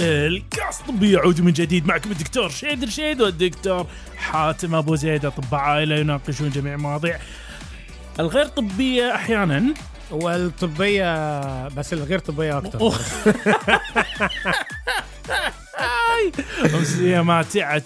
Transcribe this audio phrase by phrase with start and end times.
[0.00, 3.86] الكاس الطبي يعود من جديد معكم الدكتور شيد رشيد والدكتور
[4.16, 5.24] حاتم أبو زيد.
[5.24, 7.18] أطباء عائلة يناقشون جميع المواضيع
[8.20, 9.74] الغير طبية أحيانا.
[10.10, 12.78] والطبية بس الغير طبية أكتر
[16.74, 17.82] أمسية ماتعة.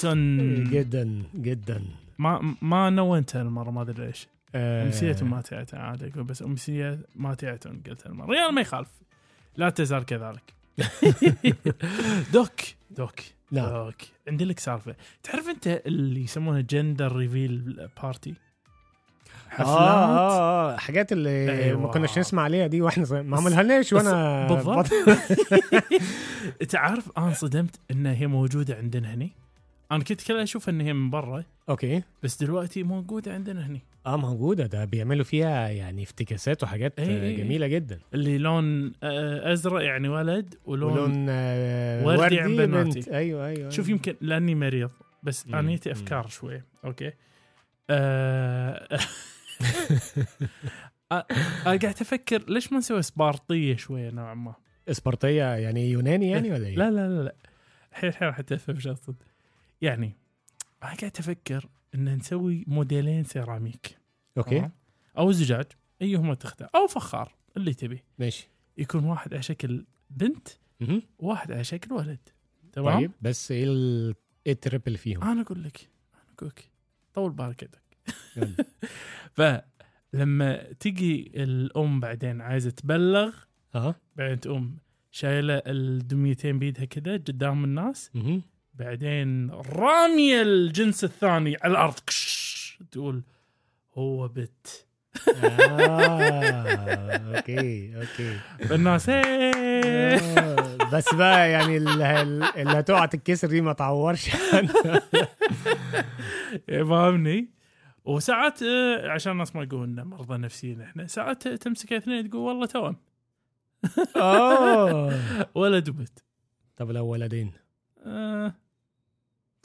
[0.70, 1.82] جدا جدا.
[2.18, 7.58] ما ما نونتها المره ما أدري ليش آه، أمسية ماتعة عادي أقول بس أمسية ماتعة
[7.86, 8.88] قلت المره يلا ما يخالف.
[9.56, 10.61] لا تزال كذلك.
[12.32, 12.60] doc.
[12.90, 13.20] doc.
[13.50, 13.94] نعم doc.
[14.28, 14.94] عندي لك سالفة.
[15.22, 18.34] تعرف أنت اللي يسمونها gender reveal party
[19.48, 21.80] حفلات؟ آه, آه حاجات اللي أيوة.
[21.80, 24.86] ما كناش نسمع عليها دي وإحنا ما عملهالناش وأنا بالضبط.
[26.74, 29.30] عارف أنا انصدمت انها هي موجودة عندنا هني؟
[29.92, 31.44] أنا كنت كذا أشوف إن هي من برا.
[31.68, 32.02] okay.
[32.22, 33.80] بس دلوقتي موجودة عندنا هني.
[34.06, 37.36] آه موجودة ده بيعملوا فيها يعني افتكاسات وحاجات إي آه، إي إي.
[37.36, 42.94] جميلة جدا اللي لون آه، أزرق يعني ولد ولون, ولون آه، وردي وردي, عن بنت
[42.94, 43.16] بناتي.
[43.16, 44.90] أيوه أيوه شوف يمكن لأني مريض
[45.22, 45.54] بس مم.
[45.54, 45.94] أنا نيتي مم.
[45.96, 47.12] أفكار شوية okay
[47.90, 48.88] آه...
[51.12, 51.26] آه،
[51.66, 54.54] أنا قاعد أفكر ليش ما نسوي سبارطيه شوية نوعا ما
[54.88, 57.34] اسبرطيه يعني يوناني يعني ولا إيه؟ لا لا لا لا
[57.92, 59.14] الحين الحين راح تفهم شو أقصد
[59.82, 60.16] يعني
[60.82, 63.98] أنا قاعد أفكر إن نسوي موديلين سيراميك
[64.38, 64.70] okay؟
[65.18, 65.64] أو زجاج
[66.02, 68.48] ايهما تختار أو فخار اللي تبي ماشي
[68.78, 70.48] يكون واحد على شكل بنت
[70.80, 71.02] مهم.
[71.18, 72.18] وواحد على شكل ولد
[72.72, 74.14] تمام طيب بس إيه ال-
[74.46, 76.70] إيه ال trouble فيهم؟ أنا أقول لك أنا أقول لك
[77.14, 77.82] طول بالك يدك.
[80.12, 83.34] فلما تجي الأم بعدين عايزة تبلغ
[83.74, 84.76] آه بعدين تقوم
[85.10, 88.10] شايلة الدميتين بيدها كذا قدام الناس.
[88.74, 91.94] بعدين راميه الجنس الثاني على الأرض.
[92.06, 93.22] كش تقول
[93.94, 94.86] هو بت.
[95.44, 98.38] آه okay okay.
[98.68, 100.16] فالناس "إيه".
[100.16, 102.22] آه، بس بقى يعني اللي,
[102.56, 104.28] اللي هتقع تتكسر دي ما تعورش.
[106.68, 107.48] فاهمني؟
[108.04, 112.66] وساعات آه، عشان الناس ما يقولون إننا مرضى نفسيين إحنا ساعات تمسك اثنين تقول والله
[112.66, 112.96] توأم.
[114.16, 115.12] آه.
[115.54, 116.18] ولد وبنت
[116.76, 117.52] طب لو ولدين
[118.06, 118.54] آه.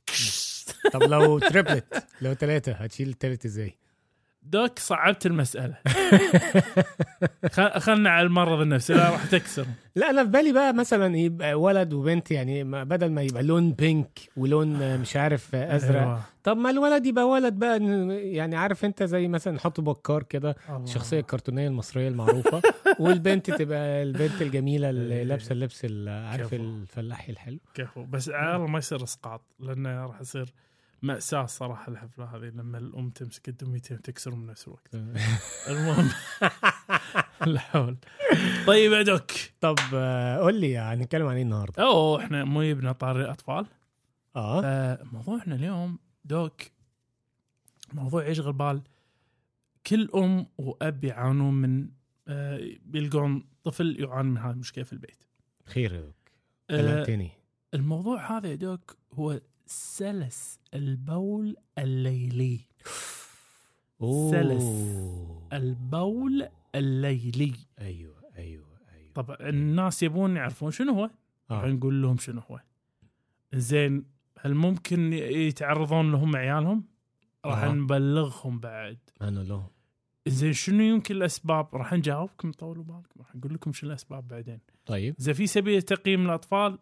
[0.93, 3.77] طب لو تريبلت لو ثلاثة هتشيل التالت إزاي؟
[4.51, 5.75] دوك صعبت المسألة
[7.51, 9.65] خ- خلنا على المرض النفسي لا راح تكسر
[9.95, 14.19] لا أنا في بالي بقى مثلا يبقى ولد وبنت يعني بدل ما يبقى لون بينك
[14.37, 16.21] ولون مش عارف أزرق أيوة.
[16.43, 17.79] طب ما الولد يبقى ولد بقى
[18.33, 20.55] يعني عارف أنت زي مثلا نحط بكار كده.
[20.83, 22.61] الشخصية الكرتونية المصرية المعروفة
[22.99, 26.53] والبنت تبقى البنت الجميلة اللي لابسة اللبس ال- عارف.
[26.53, 30.53] الفلاحي الحلو كفو بس على الله ما يصير إسقاط لأنه راح يصير
[31.01, 34.95] مأساة صراحة الحفلة هذه لما الأم تمسك الدميتين وتكسرهم بنفس الوقت.
[35.69, 36.09] المهم.
[37.53, 37.97] لا حول.
[38.67, 39.31] طيب يا دوك.
[39.61, 43.65] طب آه، قول لي هنتكلم عن إيه النهارده؟ اوه إحنا مو يبنى طاري الأطفال.
[44.35, 44.61] آه.
[44.95, 46.61] فموضوعنا اليوم دوك
[47.93, 48.81] موضوع يشغل بال
[49.87, 51.89] كل أم وأب يعانون من
[52.27, 55.23] آه، بيلقون طفل يعاني من هذه المشكلة في البيت.
[55.65, 56.15] خير يا دوك.
[56.69, 57.31] آه، قلقتني
[57.73, 62.59] الموضوع هذا يا دوك هو سلس البول الليلي.
[64.31, 64.63] سلس.
[64.63, 65.47] أوه.
[65.53, 67.53] البول الليلي.
[67.79, 71.09] أيوه أيوه أيوه طبعا الناس يبون يعرفون شنو هو.
[71.51, 71.67] راح آه.
[71.67, 72.59] نقول لهم شنو هو.
[73.53, 74.05] زين
[74.39, 76.83] هل ممكن يتعرضون لهم عيالهم؟
[77.45, 77.71] راح آه.
[77.71, 78.97] نبلغهم بعد.
[79.21, 79.67] أنا لهم
[80.27, 84.59] زين شنو يمكن الأسباب؟ راح نجاوبكم طولوا بالكم راح نقول لكم شنو الأسباب بعدين.
[84.85, 86.79] طيب اذا في سبيل تقييم الأطفال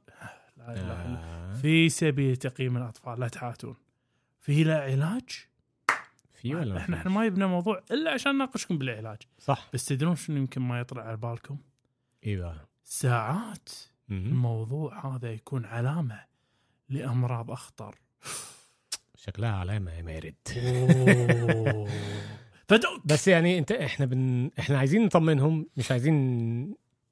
[0.67, 1.53] لا اله الا آه.
[1.53, 3.75] في سبيل تقييم الأطفال لا تحاتون.
[4.41, 5.29] في له علاج؟
[6.33, 10.37] في ولا إحنا؟ إحنا ما يبنى موضوع إلا عشان نناقشكم بالعلاج، صح بس تدرون شنو
[10.37, 11.57] يمكن ما يطلع على بالكم؟
[12.25, 13.69] بقى ساعات.
[14.09, 16.19] الموضوع هذا يكون علامة
[16.89, 17.95] لأمراض أخطر.
[19.15, 21.89] شكلها علامة يا مارد أوه.
[22.69, 24.51] فدوك بس يعني أنت إحنا بن...
[24.59, 26.15] إحنا عايزين نطمنهم مش عايزين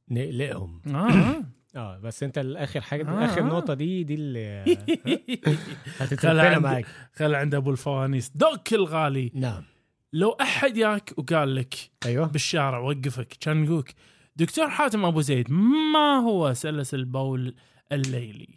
[0.09, 1.43] نقلقهم آه.
[1.75, 3.43] آه بس أنت الآخر حاجة آه، آخر آه.
[3.43, 4.63] نقطة دي دي اللي
[6.53, 6.85] عندي- معاك.
[7.15, 8.31] خل عند أبو الفوانيس.
[8.35, 9.31] دوك الغالي.
[9.33, 9.63] نعم.
[10.13, 11.75] لو أحد ياك وقال لك
[12.05, 12.27] أيوه.
[12.27, 13.95] بالشارع وقفك كان يقولك
[14.35, 15.51] دكتور حاتم أبو زيد
[15.93, 17.55] ما هو سلس البول
[17.91, 18.47] الليلي؟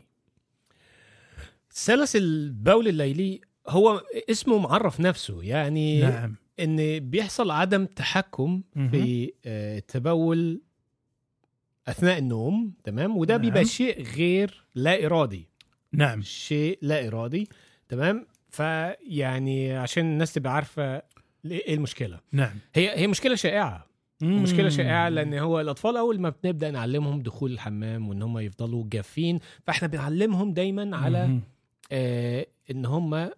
[1.70, 5.42] سلس البول الليلي هو اسمه معرف نفسه.
[5.42, 6.34] يعني نعم.
[6.60, 8.62] إن بيحصل عدم تحكم.
[8.74, 10.60] في آه، التبول
[11.88, 13.42] أثناء النوم تمام؟ وده نعم.
[13.42, 15.48] بيبقى شيء غير لا إرادي.
[15.92, 16.22] نعم.
[16.22, 17.48] شيء لا إرادي
[17.88, 21.02] تمام؟ فيعني عشان الناس تبقى عارفة
[21.44, 22.20] إيه المشكلة.
[22.32, 22.54] نعم.
[22.74, 23.86] هي هي مشكلة شائعة.
[24.22, 29.38] مشكلة شائعة لأن هو الأطفال أول ما بنبدأ نعلمهم دخول الحمام وإن هم يفضلوا جافين
[29.66, 31.40] فإحنا بنعلمهم دايما على مم.
[31.92, 33.30] آه إن هم.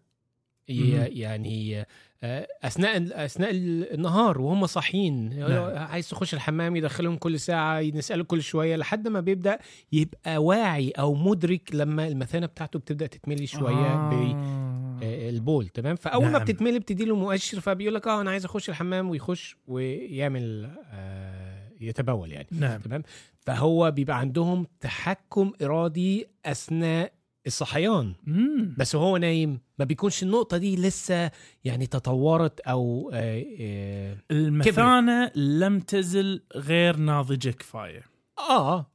[0.68, 1.86] يعني
[2.22, 3.50] أثناء أثناء
[3.94, 5.76] النهار وهم صاحيين نعم.
[5.76, 9.58] عايز تخش الحمام يدخلهم كل ساعة نساله كل شوية لحد ما بيبدأ
[9.92, 14.98] يبقى واعي أو مدرك لما المثانة بتاعته بتبدأ تتملي شوية آه.
[15.02, 16.42] آه، البول تمام فأول ما نعم.
[16.42, 22.32] بتتملي بتدي له مؤشر فبيقول لك آه أنا عايز أخش الحمام ويخش ويعمل آه يتبول
[22.32, 23.02] يعني نعم تمام
[23.40, 27.12] فهو بيبقى عندهم تحكم إرادي أثناء
[27.48, 28.74] الصحيان مم.
[28.78, 31.30] بس وهو نايم ما بيكونش النقطة دي لسه
[31.64, 38.02] يعني تطورت أو آه آه, المثانة لم تزل غير ناضجة كفاية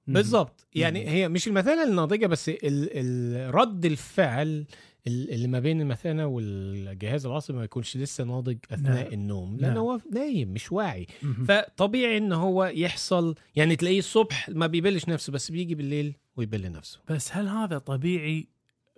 [0.07, 0.13] مم.
[0.13, 1.09] بالظبط يعني مم.
[1.09, 4.65] هي مش المثانة الناضجة بس ال- ال- رد الفعل ال-
[5.07, 9.13] اللي ما بين المثانة والجهاز العصبي ما يكونش لسه ناضج أثناء نعم.
[9.13, 9.77] النوم لأن نعم.
[9.77, 11.45] هو نايم مش واعي مهم.
[11.45, 16.99] فطبيعي إن هو يحصل يعني تلاقيه الصبح ما بيبلش نفسه بس بيجي بالليل ويبل نفسه
[17.09, 18.47] بس هل هذا طبيعي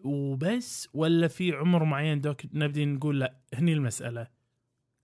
[0.04, 4.28] وبس ولا في عمر معين doc نبدي نقول لا هني المسألة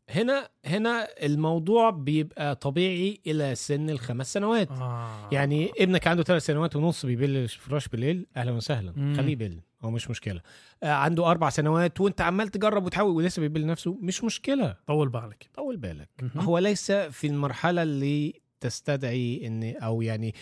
[0.09, 5.29] هنا هنا الموضوع بيبقى طبيعي إلى سن الخمس سنوات آه.
[5.31, 8.91] يعني ابنك عنده ثلاث سنوات ونص بيبل الفراش بالليل أهلا وسهلا.
[9.17, 10.41] خليه يبل هو مش مشكلة.
[10.83, 14.77] آه عنده أربع سنوات وأنت عمال تجرب وتحاول ولسه بيبل نفسه مش مشكلة.
[14.87, 15.49] طول بالك.
[15.55, 16.09] طول بالك.
[16.35, 20.35] هو ليس في المرحلة اللي تستدعي إن أو يعني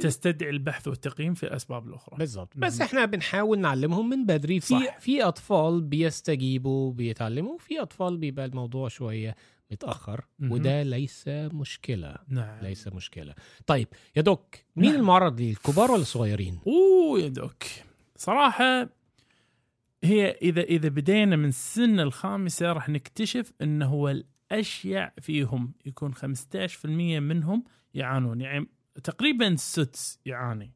[0.00, 2.16] تستدعي البحث والتقييم في الاسباب الأخرى.
[2.18, 2.80] بالظبط بس.
[2.80, 4.60] إحنا بنحاول نعلمهم من بدري.
[4.60, 4.98] في صح.
[4.98, 9.36] في أطفال بيستجيبوا بيتعلموا في أطفال بيبقى الموضوع شوية
[9.70, 10.24] متأخر.
[10.42, 12.16] وده ليس مشكلة.
[12.28, 12.62] نعم.
[12.62, 13.34] ليس مشكلة.
[13.66, 15.00] طيب يا دوك مين نعم.
[15.00, 17.62] المعرض ليه الكبار ولا الصغيرين أوه يا دوك.
[18.22, 18.88] صراحة
[20.04, 25.72] هي إذا إذا بدينا من السن الخامسة راح نكتشف انه هو الأشيع فيهم.
[25.86, 26.86] يكون 15%
[27.20, 27.64] منهم
[27.94, 28.40] يعانون.
[28.40, 28.66] يعني
[29.04, 30.72] تقريبا السدس يعاني.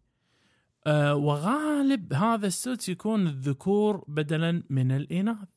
[0.87, 5.49] أه وغالب هذا السدس يكون الذكور بدلا من الإناث.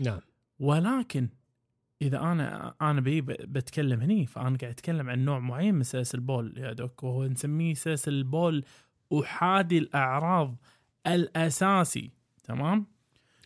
[0.00, 0.20] نعم.
[0.58, 1.28] ولكن
[2.02, 6.58] إذا أنا أنا بي بتكلم هني فأنا قاعد أتكلم عن نوع معين من سلاسل البول.
[6.58, 8.64] يا دوك وهو نسميه سلاسل البول
[9.12, 10.56] أحادي الأعراض.
[11.06, 12.10] الأساسي
[12.44, 12.86] تمام؟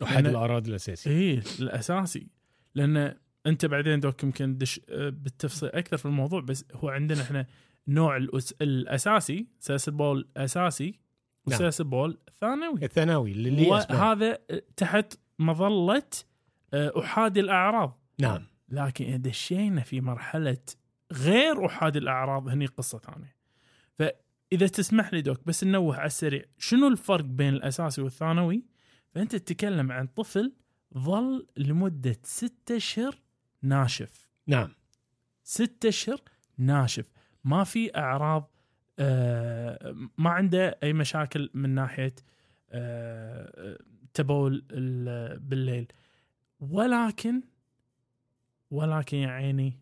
[0.03, 2.27] احد أنا- الاعراض الاساسي إيه الأساسي
[2.75, 3.15] لأن
[3.47, 7.45] أنت بعدين دوك يمكن دش آه، بالتفصيل أكثر في الموضوع بس هو عندنا إحنا
[7.87, 8.51] نوع الأس...
[8.61, 10.85] الأساسي سلاسل البول أساسي
[11.47, 11.55] نعم.
[11.55, 13.49] وسلاسل البول ثانوي الثانوي اللي.
[13.95, 14.37] وهذا
[14.77, 16.03] تحت مظلة
[16.73, 20.57] آه، أحادي الأعراض نعم لكن إذا دشينا في مرحلة
[21.13, 23.35] غير أحادي الأعراض هني قصة ثانية
[24.51, 26.43] فاذا تسمح لي دوك بس ننوه على السريع.
[26.57, 28.63] شنو الفرق بين الأساسي والثانوي؟
[29.15, 30.53] فأنت تتكلم عن طفل
[30.97, 33.15] ظل لمدة ستة اشهر
[33.61, 34.27] ناشف.
[34.47, 34.69] نعم.
[35.43, 36.21] ستة اشهر
[36.57, 37.05] ناشف.
[37.43, 38.51] ما في أعراض
[38.99, 42.15] آه، ما عنده أي مشاكل من ناحية
[42.69, 43.77] آه،
[44.13, 45.87] تبول ال- بالليل.
[46.59, 47.41] ولكن
[48.71, 49.79] ولكن يا عيني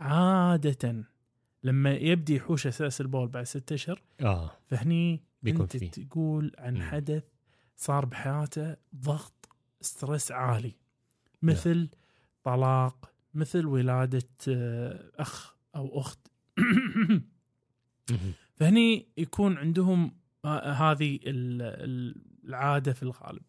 [0.00, 1.04] عادة
[1.66, 5.90] لما يبدي يحوش أساس البول بعد ستة أشهر آه فهني بيكون أنت فيه.
[5.90, 6.82] تقول عن.
[6.82, 7.24] حدث
[7.76, 9.48] صار بحياته ضغط
[9.80, 10.74] ستريس عالي
[11.42, 11.88] مثل
[12.44, 16.18] طلاق مثل ولادة آه، أخ أو أخت.
[18.56, 23.42] فهني يكون عندهم ه- هذه ال- ال- العادة في الغالب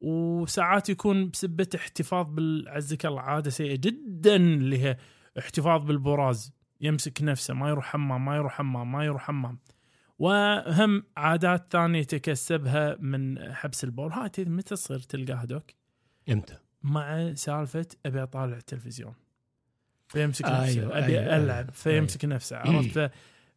[0.00, 4.96] وساعات يكون بسبة احتفاظ بال عزك الله عادة سيئة جدا اللي هي
[5.38, 9.58] احتفاظ بالبراز يمسك نفسه ما يروح حمام ما يروح حمام ما يروح حمام.
[10.18, 14.12] وهم عادات ثانية يتكسبها من حبس البول.
[14.12, 15.64] هاي متى تصير تلقاها دوك
[16.30, 19.14] إمتى؟ مع سالفة أبي أطالع التلفزيون.
[20.08, 21.70] فيمسك أيوة، نفسه أبي أيوة، ألعب أيوة.
[21.70, 23.10] فيمسك نفسه عرفت؟ ف-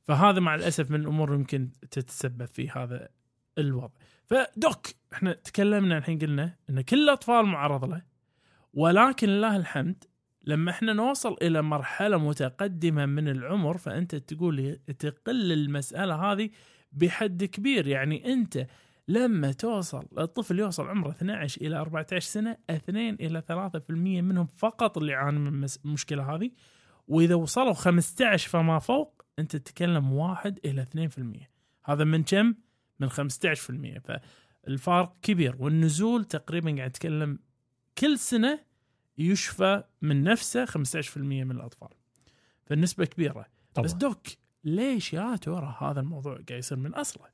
[0.03, 3.09] فهذا مع الأسف من الأمور يمكن تتسبب في هذا
[3.57, 3.93] الوضع.
[4.25, 8.01] فدوك إحنا تكلمنا الحين قلنا إن كل الأطفال معرض له
[8.73, 10.03] ولكن لله الحمد
[10.43, 16.49] لما إحنا نوصل إلى مرحلة متقدمة من العمر فأنت تقول تقل المسألة هذه
[16.91, 17.87] بحد كبير.
[17.87, 18.67] يعني أنت
[19.07, 25.11] لما توصل الطفل يوصل عمره 12 إلى 14 سنة 2 إلى 3% منهم فقط اللي
[25.11, 26.51] يعاني من المشكلة هذه.
[27.07, 31.47] وإذا وصلوا 15 فما فوق أنت تتكلم 1 إلى 2%
[31.85, 32.55] هذا من كم؟
[32.99, 34.01] من 15%
[34.63, 35.55] فالفارق كبير.
[35.59, 37.39] والنزول تقريبا قاعد أتكلم
[37.97, 38.70] كل سنة
[39.17, 40.77] يشفى من نفسه 15%
[41.17, 41.89] من الأطفال
[42.65, 44.27] فالنسبة كبيرة طبعا بس دوك
[44.63, 47.25] ليش يا ترى هذا الموضوع قاعد يصير من أصله؟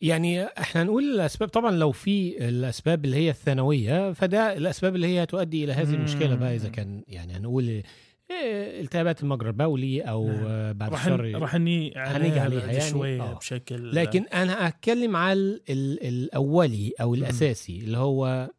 [0.00, 5.26] يعني إحنا نقول الأسباب طبعا لو في الأسباب اللي هي الثانوية فده الأسباب اللي هي
[5.26, 5.94] تؤدي إلى هذه.
[5.94, 7.82] المشكلة بقى إذا كان يعني هنقول
[8.30, 10.72] إيه، التهابات المجرى البولي أو نعم.
[10.72, 12.80] بعد الشر راح ني هنيجي عليها يعني.
[12.90, 13.34] شوية آه.
[13.34, 18.50] بشكل لكن أنا أتكلم على ال- ال- الأولي أو الأساسي اللي هو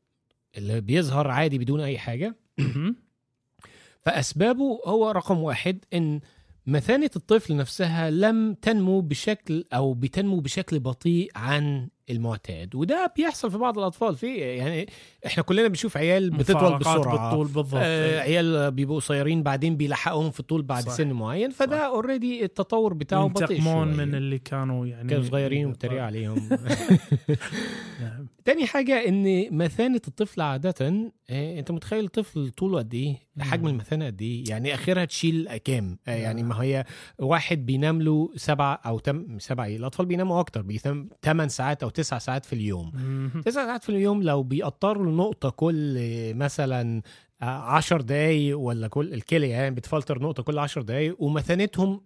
[0.58, 2.36] اللي بيظهر عادي بدون أي حاجة.
[4.06, 6.20] فأسبابه هو رقم واحد إن
[6.68, 13.58] مثانة الطفل نفسها لم تنمو بشكل أو بتنمو بشكل بطيء عن المعتاد وده بيحصل في
[13.58, 14.90] بعض الأطفال في يعني
[15.26, 20.40] إحنا كلنا بنشوف عيال بتطول بسرعة بالطول بالضبط آه عيال بيبقوا قصيرين بعدين بيلحقوهم في
[20.40, 20.92] الطول بعد صح.
[20.92, 21.78] سن معين فده.
[21.78, 23.84] اوريدي التطور بتاعه بطيء شوية.
[23.84, 26.50] من اللي كانوا يعني كانوا صغيرين وبتريق عليهم
[28.02, 28.28] نعم.
[28.46, 33.68] تاني حاجة إن مثانة الطفل عادة آه، أنت متخيل الطفل طوله قد إيه؟ حجم مم.
[33.68, 36.50] المثانة قد إيه؟ يعني أخرها تشيل كام؟ آه، يعني نعم.
[36.50, 36.86] ما هي
[37.20, 41.90] واحد بينام له سبعة أو تم سبعة إيه؟ الأطفال بيناموا أكتر بينام 8 ساعات أو
[41.98, 42.92] 9 ساعات في اليوم.
[43.46, 47.01] تسع ساعات في اليوم لو بيقطروا النقطة كل آه، مثلا
[47.42, 52.01] آه، عشر دقايق ولا كل الكلية يعني بتفلتر نقطة كل عشر دقايق ومثانتهم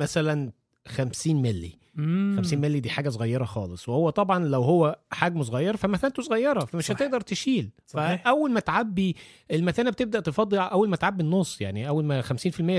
[0.00, 0.52] مثلا
[0.88, 2.34] 50 ملي مم.
[2.36, 6.84] 50 مللي دي حاجة صغيرة خالص وهو طبعا لو هو حجمه صغير فمثانته صغيرة فمش
[6.84, 6.94] صح.
[6.94, 8.24] هتقدر تشيل صحيح.
[8.24, 9.16] فأول ما تعبي
[9.50, 12.26] المثانة بتبدأ تفضي أول ما تعبي النص يعني أول ما 50%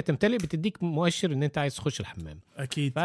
[0.06, 3.00] تمتلئ بتديك مؤشر إن أنت عايز تخش الحمام أكيد ف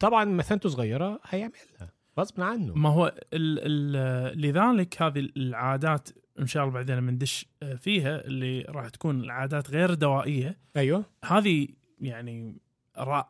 [0.00, 2.74] طبعا مثانته صغيرة هيعملها غصب عنه.
[2.74, 6.08] ما هو ال ال لذلك هذه العادات
[6.40, 7.46] إن شاء الله بعدين بندش
[7.76, 10.58] فيها اللي راح تكون العادات غير دوائية.
[10.76, 11.04] أيوه.
[11.24, 11.68] هذه
[12.00, 12.56] يعني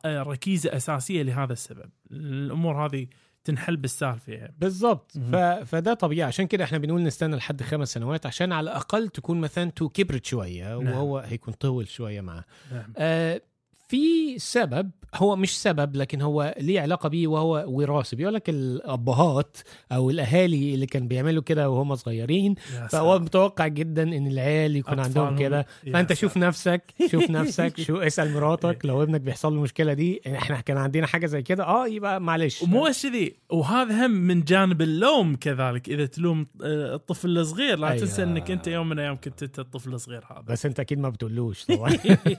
[0.06, 1.90] ركيزة أساسية لهذا السبب.
[2.10, 3.06] الأمور هذه
[3.44, 5.32] تنحل بالسهل فيها بالظبط مهم.
[5.32, 5.36] ف...
[5.68, 6.28] فده طبيعي.
[6.28, 10.78] عشان كده إحنا بنقول نستنى لحد خمس سنوات عشان على الأقل تكون مثانته كبرت شوية
[10.78, 10.86] نعم.
[10.86, 12.92] وهو هيكون طول شوية معاه نعم.
[12.96, 13.40] آه،
[13.88, 18.16] في سبب هو مش سبب لكن هو ليه علاقة بيه وهو وراثي.
[18.16, 19.56] بيقول لك الأبهات
[19.92, 22.54] أو الأهالي اللي كان بيعملوا كده وهم صغيرين
[22.90, 23.18] فهو.
[23.18, 25.66] متوقع جدا إن العيال يكون عندهم كده.
[25.92, 26.12] فأنت.
[26.12, 30.20] شوف نفسك شوف نفسك شو اسأل مراتك لو ابنك بيحصل له المشكلة دي.
[30.26, 31.64] إحنا كان عندنا حاجة زي كده.
[31.64, 32.62] آه يبقى معلش.
[32.62, 37.78] ومو بس كذي وهذا هم من جانب اللوم كذلك إذا تلوم آه، الطفل الصغير.
[37.78, 38.00] لا أيوة.
[38.00, 40.40] تنسى إنك أنت يوم من الأيام كنت أنت الطفل الصغير هذا.
[40.48, 41.90] بس أنت أكيد ما بتقولوش طبعا.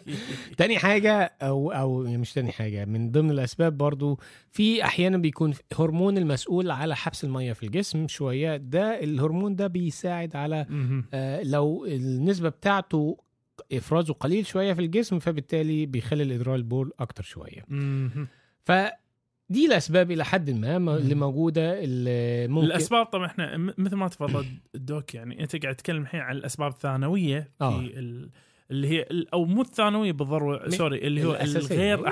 [0.58, 4.20] تاني حاجة أو أو مش تاني حاجة من ضمن الأسباب برضو
[4.52, 10.36] في أحيانا بيكون هرمون المسؤول على حبس المية في الجسم شوية ده الهرمون ده بيساعد
[10.36, 10.66] على.
[11.14, 13.18] آه لو النسبة بتاعته
[13.74, 18.28] إفرازه قليل شوية في الجسم فبالتالي بيخلي الإدرار البول أكتر شوية مهم.
[18.64, 24.46] فدي الأسباب إلى حد ما اللي موجودة اللي ممكن الأسباب طبعا إحنا مثل ما تفضل
[24.76, 28.30] الدوك يعني أنت قاعد تتكلم الحين عن الأسباب الثانوية في آه.
[28.72, 28.76] ال...
[28.76, 31.36] اللي هي أو مو الثانوية بالضرورة سوري اللي هو.
[31.36, 32.08] الغير.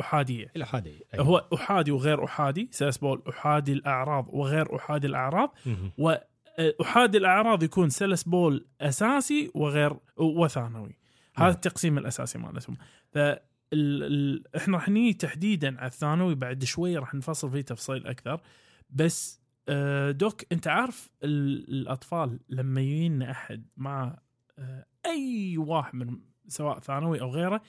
[0.00, 1.26] أحادية الأحادية أيوة.
[1.26, 5.54] هو أحادي وغير أحادي سلسبول أحادي الأعراض وغير أحادي الأعراض.
[5.98, 10.98] واحادي الأعراض يكون سلس بول أساسي وغير وثانوي
[11.34, 11.54] هذا نعم.
[11.54, 12.76] التقسيم الأساسي مالتهم
[13.12, 13.18] ف.
[14.56, 18.40] إحنا راح نيجي تحديدا على الثانوي بعد شوي راح نفصل فيه تفصيل أكثر
[18.90, 19.40] بس
[20.10, 21.68] دوك أنت عارف ال...
[21.68, 24.18] الأطفال لما يجينا أحد مع
[25.06, 27.62] أي واحد من سواء ثانوي أو غيره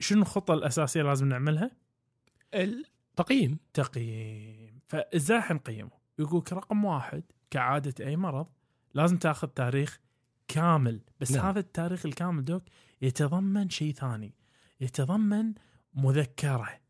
[0.00, 1.70] شنو الخطة الأساسية لازم نعملها؟
[2.54, 8.46] التقييم تقييم فإزاي حنقيمه؟ يقولك رقم واحد كعادة أي مرض
[8.94, 10.00] لازم تاخذ تاريخ
[10.48, 11.40] كامل بس نعم.
[11.40, 11.50] نعم.
[11.50, 12.62] هذا التاريخ الكامل دوك
[13.02, 14.34] يتضمن شيء ثاني
[14.80, 15.54] يتضمن
[15.94, 16.80] مذكرة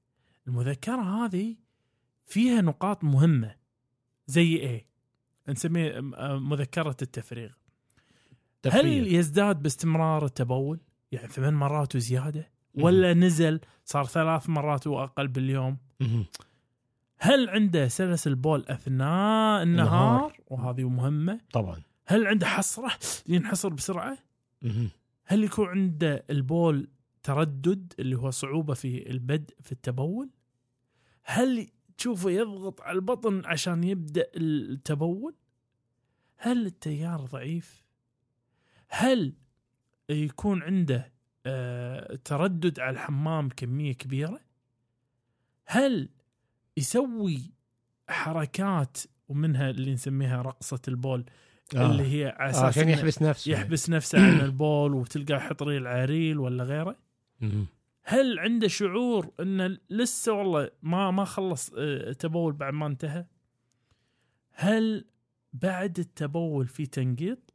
[0.49, 1.57] المذكرة هذه
[2.27, 3.57] فيها نقاط مهمة
[4.27, 4.87] زي إيه؟
[5.49, 7.51] نسميه آه، مذكرة التفريغ
[8.69, 10.81] هل تفريغ يزداد باستمرار التبول؟
[11.13, 16.25] يعني ثمان مرات وزيادة؟ ولا نزل صار ثلاث مرات وأقل باليوم؟ مهم.
[17.19, 20.41] هل عنده سلس البول أثناء النهار النهار.
[20.47, 22.91] وهذه مهمة؟ طبعا هل عنده حسره
[23.29, 24.19] ينحصر بسرعة؟
[24.63, 24.91] مهم.
[25.25, 26.89] هل يكون عنده البول
[27.23, 30.31] تردد اللي هو صعوبة في البدء في التبول؟
[31.23, 35.35] هل تشوفه يضغط على البطن عشان يبدأ التبول؟
[36.37, 37.88] هل التيار ضعيف؟
[38.89, 39.33] هل
[40.09, 41.13] يكون عنده
[41.47, 44.41] آه، تردد على الحمام كمية كبيرة؟
[45.67, 46.09] هل
[46.77, 47.53] يسوي
[48.09, 51.25] حركات ومنها اللي نسميها رقصة البول
[51.77, 51.91] آه.
[51.91, 55.87] اللي هي على آه، أساس عشان يحبس نفسه يحبس نفسه عن البول وتلقى يحط ريل
[55.87, 56.97] عريل ولا غيره.
[58.03, 63.27] هل عنده شعور إنه لسه والله ما ما خلص آه، تبول بعد ما انتهى
[64.53, 65.05] هل
[65.53, 67.55] بعد التبول في تنقيط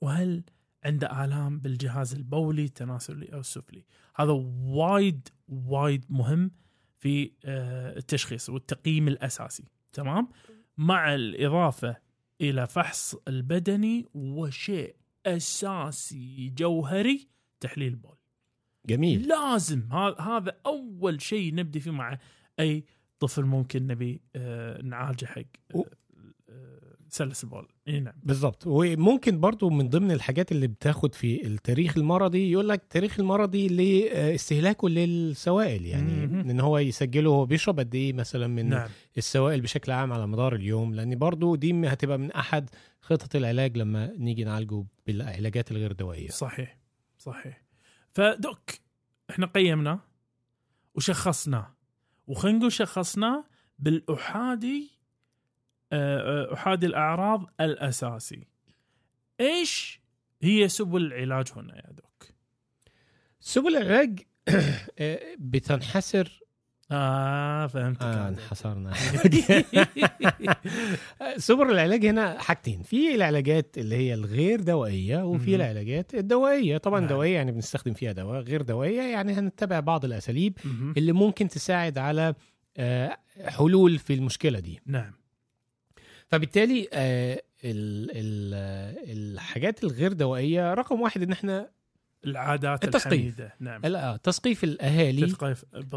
[0.00, 0.42] وهل
[0.84, 3.84] عنده آلام بالجهاز البولي التناسلي أو السفلي
[4.16, 4.32] هذا
[4.64, 6.50] وايد وايد مهم
[6.98, 10.28] في آه، التشخيص والتقييم الأساسي تمام؟
[10.76, 11.96] مع الإضافة
[12.40, 17.28] إلى فحص البدني وشيء أساسي جوهري
[17.60, 18.16] تحليل بول.
[18.86, 19.28] جميل.
[19.28, 22.18] لازم هذا أول شيء نبدي فيه مع
[22.60, 22.84] أي
[23.20, 25.42] طفل ممكن نبي آه، نعالجه حق
[26.48, 28.14] آه، سلس البول اي نعم.
[28.22, 28.62] بالظبط.
[28.66, 34.88] وممكن برضو من ضمن الحاجات اللي بتاخد في التاريخ المرضي يقول لك التاريخ المرضي لاستهلاكه
[34.88, 36.50] للسوائل يعني مهم.
[36.50, 38.88] إن هو يسجله هو بيشرب قد إيه مثلا من نعم.
[39.18, 44.12] السوائل بشكل عام على مدار اليوم لأن برضو دي هتبقى من أحد خطط العلاج لما
[44.18, 46.78] نيجي نعالجه بالعلاجات الغير دوائيه صحيح
[47.18, 47.62] صحيح.
[48.12, 48.70] فدوك
[49.30, 50.00] إحنا قيمناه
[50.94, 51.74] وشخصناه
[52.26, 53.44] وخلينا نقول شخصناه
[53.78, 54.97] بالأحادي
[55.92, 58.46] أحادي الأعراض الأساسي.
[59.40, 60.00] إيش
[60.42, 62.28] هي سبل العلاج هنا يا دوك؟
[63.40, 64.20] سبل العلاج
[64.98, 66.40] آه، بتنحسر.
[66.90, 68.92] آه فهمتك آه آه انحصرنا.
[71.36, 72.82] سبل العلاج هنا حاجتين.
[72.82, 75.54] في العلاجات اللي هي الغير دوائية وفي.
[75.54, 76.78] العلاجات الدوائية.
[76.78, 77.08] طبعا نعم.
[77.08, 80.58] دوائية يعني بنستخدم فيها دواء غير دوائية يعني هنتبع بعض الأساليب.
[80.96, 82.34] اللي ممكن تساعد على
[82.76, 84.80] آه، حلول في المشكلة دي.
[84.86, 85.12] نعم.
[86.28, 91.70] فبالتالي آه، ال- ال- آه، الحاجات الغير دوائية رقم واحد إن إحنا
[92.24, 93.12] العادات التثقيف.
[93.12, 95.26] الحميدة نعم لا، تثقيف الأهالي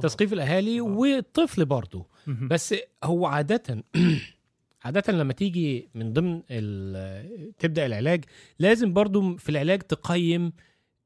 [0.02, 0.98] تثقيف الأهالي بالضبط.
[1.00, 2.06] والطفل برضه.
[2.28, 3.84] بس هو عادة
[4.86, 8.26] عادة لما تيجي من ضمن ال- تبدأ العلاج
[8.60, 10.54] لازم برضو في العلاج تقيم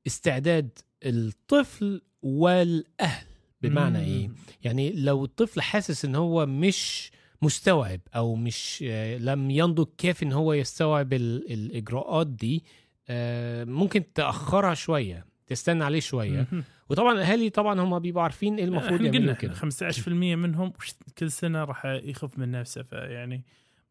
[0.08, 0.70] استعداد
[1.04, 3.26] الطفل والأهل
[3.62, 4.04] بمعنى مم.
[4.06, 4.30] إيه؟
[4.64, 7.12] يعني لو الطفل حاسس إن هو مش
[7.42, 12.64] مستوعب أو مش آه، لم ينضج كافي إن هو يستوعب ال- الإجراءات دي.
[13.10, 16.48] آه، ممكن تأخرها شوية تستنى عليه شوية.
[16.52, 16.64] مهم.
[16.90, 19.54] وطبعا الأهالي طبعا هم بيبقوا عارفين إيه المفروض يعملوا كده.
[19.54, 20.74] 15% منهم
[21.18, 23.44] كل سنة راح يخف من نفسه فيعني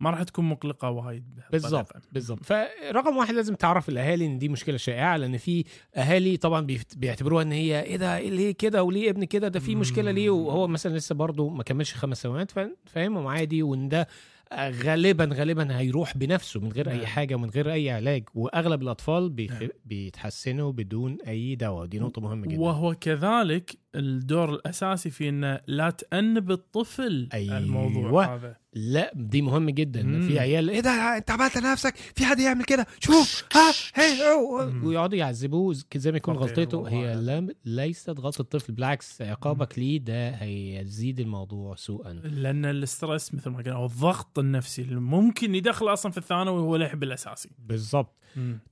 [0.04, 1.40] ما راح تكون مقلقة وايد.
[1.52, 5.64] بالظبط بالظبط فرقم واحد لازم تعرف الأهالي إن دي مشكلة شائعة لأن في
[5.96, 9.74] أهالي طبعا بيعتبروها إن هي إيه ده إيه ليه كده وليه ابن كده؟ ده في
[9.76, 14.08] مشكلة ليه؟ وهو مثلا لسه برضه ما كملش خمس سنوات فا- فاهمهم عادي وإن ده
[14.54, 17.06] غالبا غالبا هيروح بنفسه من غير أي نعم.
[17.06, 18.24] حاجة ومن غير أي علاج.
[18.34, 19.52] وأغلب الأطفال بيخ...
[19.52, 19.68] نعم.
[19.84, 21.86] بيتحسنوا بدون أي دواء.
[21.86, 22.60] دي نقطة مهمة جدا.
[22.60, 27.58] وهو كذلك الدور الأساسي في إنه لا تأنب الطفل أيوة.
[27.58, 28.56] الموضوع هذا.
[28.74, 30.02] لا دي مهم جدا.
[30.02, 30.28] مم.
[30.28, 34.84] في عيال إيه ده أنت عملت نفسك في حد يعمل كده؟ شوف ها هي مم.
[34.84, 36.88] ويقعدوا يعذبوه زي ما يكون غلطته.
[36.88, 37.14] هي.
[37.14, 42.12] لم ليست غلطة الطفل بالعكس عقابك ليه ده هيزيد الموضوع سوءا.
[42.12, 46.76] لأن الاسترس مثل ما قلنا أو الضغط النفسي اللي ممكن يدخل أصلا في الثانوي هو
[46.76, 47.50] لعب الأساسي.
[47.58, 48.14] بالظبط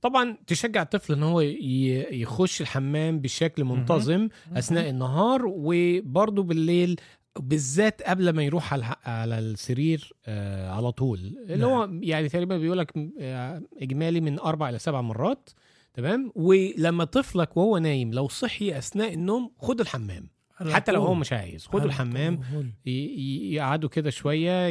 [0.01, 5.12] طبعا تشجع الطفل إن هو يخش الحمام بشكل منتظم أثناء النهار
[5.45, 6.99] وبرضه بالليل
[7.39, 11.19] بالذات قبل ما يروح على على السرير آه على طول.
[11.49, 15.49] اللي هو يعني تقريبا بيقول لك آه، إجمالي من أربع إلى سبع مرات
[15.93, 20.29] تمام؟ ولما طفلك وهو نايم لو صحي أثناء النوم خد الحمام.
[20.71, 22.39] حتى لو هو مش عايز خد الحمام
[22.85, 24.67] يقعدوا كده شوية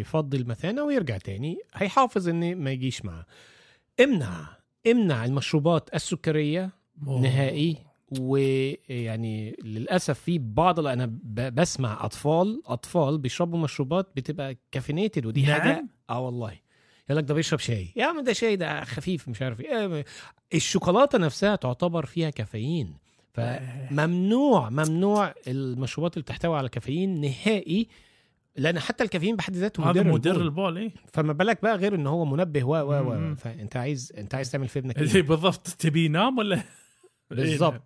[0.00, 1.58] يفضي المثانة ويرجع تاني.
[1.74, 3.26] هيحافظ إن ما يجيش معاه.
[4.00, 4.48] امنع
[4.86, 6.70] امنع المشروبات السكرية
[7.06, 7.76] نهائي.
[8.20, 11.18] ويعني للأسف في بعض أنا
[11.54, 15.60] بسمع أطفال أطفال بيشربوا مشروبات بتبقى كافينيتد ودي نعم.
[15.60, 16.52] حاجة آه والله.
[17.08, 17.92] يقول لك ده بيشرب شاي.
[17.96, 20.04] يا عم ده شاي ده خفيف مش عارف إيه.
[20.54, 22.94] الشوكولاتة نفسها تعتبر فيها كافيين.
[23.32, 27.88] فممنوع ممنوع المشروبات اللي بتحتوي على كافيين نهائي
[28.56, 30.78] لأن حتى الكافيين بحد ذاته مدر مدر البول.
[30.78, 30.90] إيه.
[31.12, 33.34] فما بالك بقى غير إن هو منبه و و و.
[33.34, 35.68] فأنت عايز أنت عايز تعمل في ابنك إيه إيه بالضبط.
[35.68, 36.62] تبي ينام ولا؟
[37.30, 37.82] بالظبط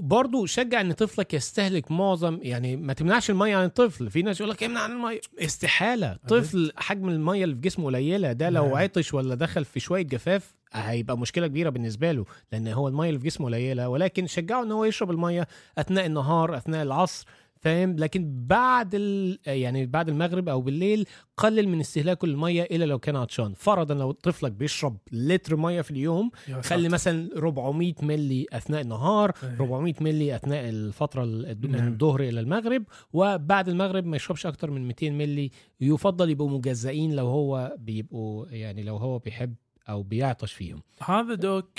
[0.00, 4.10] برضو شجع إن طفلك يستهلك معظم يعني ما تمنعش المية عن الطفل.
[4.10, 5.20] في ناس يقول لك امنع عن المية.
[5.40, 6.18] استحالة.
[6.28, 8.74] طفل حجم المية اللي في جسمه قليلة ده لو نعم.
[8.76, 13.20] عطش ولا دخل في شوية جفاف هيبقى مشكلة كبيرة بالنسبة له لأن هو المية اللي
[13.20, 13.88] في جسمه قليلة.
[13.88, 17.26] ولكن شجعه إن هو يشرب المية أثناء النهار أثناء العصر.
[17.62, 19.38] فاهم لكن بعد ال...
[19.46, 24.10] يعني بعد المغرب أو بالليل قلل من استهلاكه للمية إلا لو كان عطشان فرضا لو
[24.12, 26.88] طفلك بيشرب لتر مية في اليوم خلي.
[26.88, 29.56] مثلا 400 ملي أثناء النهار إيه.
[29.60, 31.88] 400 ملي أثناء الفترة ال- من نعم.
[31.92, 37.26] الظهر إلى المغرب وبعد المغرب ما يشربش أكتر من 200 ملي يفضل يبقوا مجزئين لو
[37.26, 39.54] هو بيبقوا يعني لو هو بيحب
[39.88, 41.78] أو بيعطش فيهم هذا دوك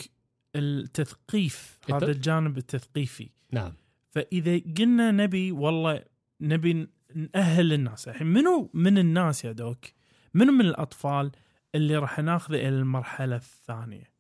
[0.56, 3.74] التثقيف الت- هذا الجانب التثقيفي نعم
[4.14, 6.02] فإذا قلنا نبي والله
[6.42, 6.88] نبي
[7.36, 9.86] نأهل الناس الحين منو من الناس يا دوك؟
[10.34, 11.32] منو من الأطفال
[11.76, 14.14] اللي راح ناخذه إلى المرحلة الثانية؟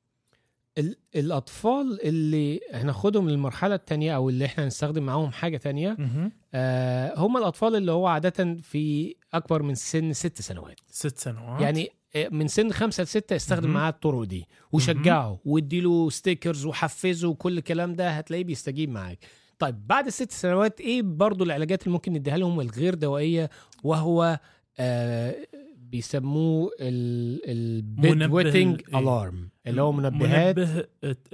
[0.77, 5.97] ال- الأطفال اللي هناخدهم للمرحلة الثانية أو اللي إحنا هنستخدم معاهم حاجة تانية
[6.53, 10.79] آه هم الأطفال اللي هو عادة في أكبر من سن ست سنوات.
[10.87, 11.61] ست سنوات.
[11.61, 13.69] يعني آه، من سن خمسة لستة استخدم.
[13.69, 14.45] معاه الطرق دي.
[14.71, 19.19] وشجعه واديله stickers وحفزه وكل الكلام ده هتلاقيه بيستجيب معاك.
[19.63, 23.49] طيب بعد الست سنوات إيه برضو العلاجات اللي ممكن نديها لهم الغير دوائية
[23.83, 24.39] وهو
[24.79, 25.35] آه
[25.77, 28.99] بيسموه ال bed منبه wetting ال- إيه.
[28.99, 30.85] alarm اللي هو منبهات منبه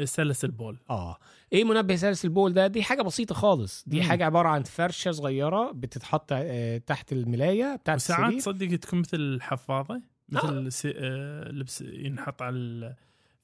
[0.05, 1.17] سلس البول آه
[1.53, 4.03] إيه منبه سلس البول ده دي حاجة بسيطة خالص دي مم.
[4.03, 10.01] حاجة عبارة عن فرشة صغيرة بتتحط آه تحت الملاية بتاعت وساعات تصدق تكون مثل الحفاظه
[10.29, 10.93] مثل سي...
[10.97, 12.95] آه لبس ينحط على.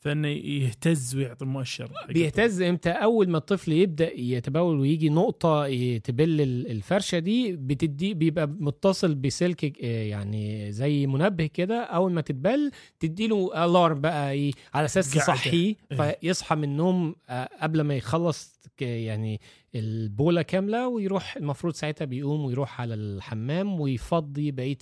[0.05, 6.41] فإنه يهتز ويعطي مؤشر حق بيهتز إمتى أول ما الطفل يبدأ يتبول ويجي نقطة تبل
[6.41, 12.71] ال- الفرشة دي بتدي بيبقى متصل بسلك آه، يعني زي منبه كده أول ما تتبل
[12.99, 15.13] تديله alarm بقى ي- على أساس.
[15.13, 15.97] تصحيه إيه.
[16.21, 19.41] فيصحى من النوم آه، قبل ما يخلص يعني
[19.75, 24.77] البولة كاملة ويروح المفروض ساعتها بيقوم ويروح على الحمام ويفضي بقية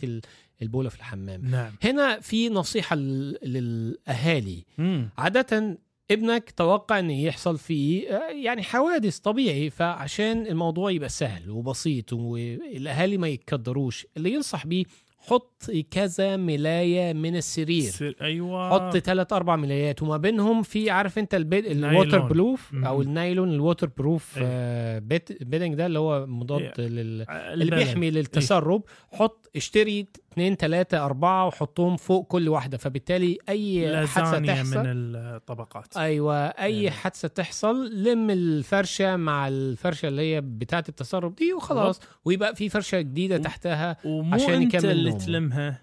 [0.62, 5.10] البولة في الحمام نعم هنا في نصيحة لل- للأهالي مم.
[5.18, 5.78] عادة
[6.12, 8.08] ابنك توقع إن يحصل فيه
[8.44, 14.84] يعني حوادث طبيعي فعشان الموضوع يبقى سهل وبسيط والأهالي ما يتكدروش اللي ينصح بيه
[15.18, 18.16] حط كذا ملاية من السرير سر...
[18.22, 21.61] أيوه حط ثلاث أربع ملايات وما بينهم في عارف أنت ال bed.
[21.61, 22.74] ال waterproof.
[22.76, 24.44] أو النايلون ال waterproof إيه.
[24.48, 26.88] آه bedding ده اللي هو مضاد إيه.
[26.88, 27.76] لل اللي.
[27.76, 32.78] بيحمي للتسرب حط اشتري اثنين ثلاثة أربعة وحطهم فوق كل واحدة.
[32.78, 35.98] فبالتالي أي حادثة تحصل من الطبقات.
[35.98, 36.92] أيوه أي يعني.
[36.92, 42.00] حادثة تحصل لم الفرشة مع الفرشة اللي هي بتاعة التسرب دي وخلاص.
[42.26, 45.26] ويبقى في فرشة جديدة و- تحتها ومو عشان يكمل اللي نومه.
[45.26, 45.82] تلمها.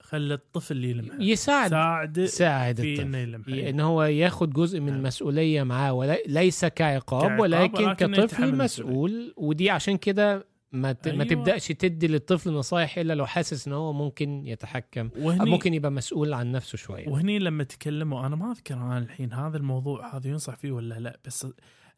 [0.00, 1.16] خلي الطفل يلمها.
[1.22, 3.06] يساعد ساعد ساعد في الطفل.
[3.06, 3.70] إنه يلمها.
[3.70, 4.96] إن هو ياخد جزء من نعم.
[4.98, 9.34] المسؤولية معاه وليس كعقاب كعقاب، ولكن كطفل مسؤول.
[9.36, 11.08] ودي عشان كده ما ت...
[11.08, 11.24] ما أيوة.
[11.24, 15.90] تبدأش تدي للطفل نصايح إلا لو حاسس إن هو ممكن يتحكم أو وهني ممكن يبقى
[15.90, 17.08] مسؤول عن نفسه شوية.
[17.08, 21.18] وهني لما تكلموا أنا ما أذكر أنا الحين هذا الموضوع هذا ينصح فيه ولا لا
[21.24, 21.46] بس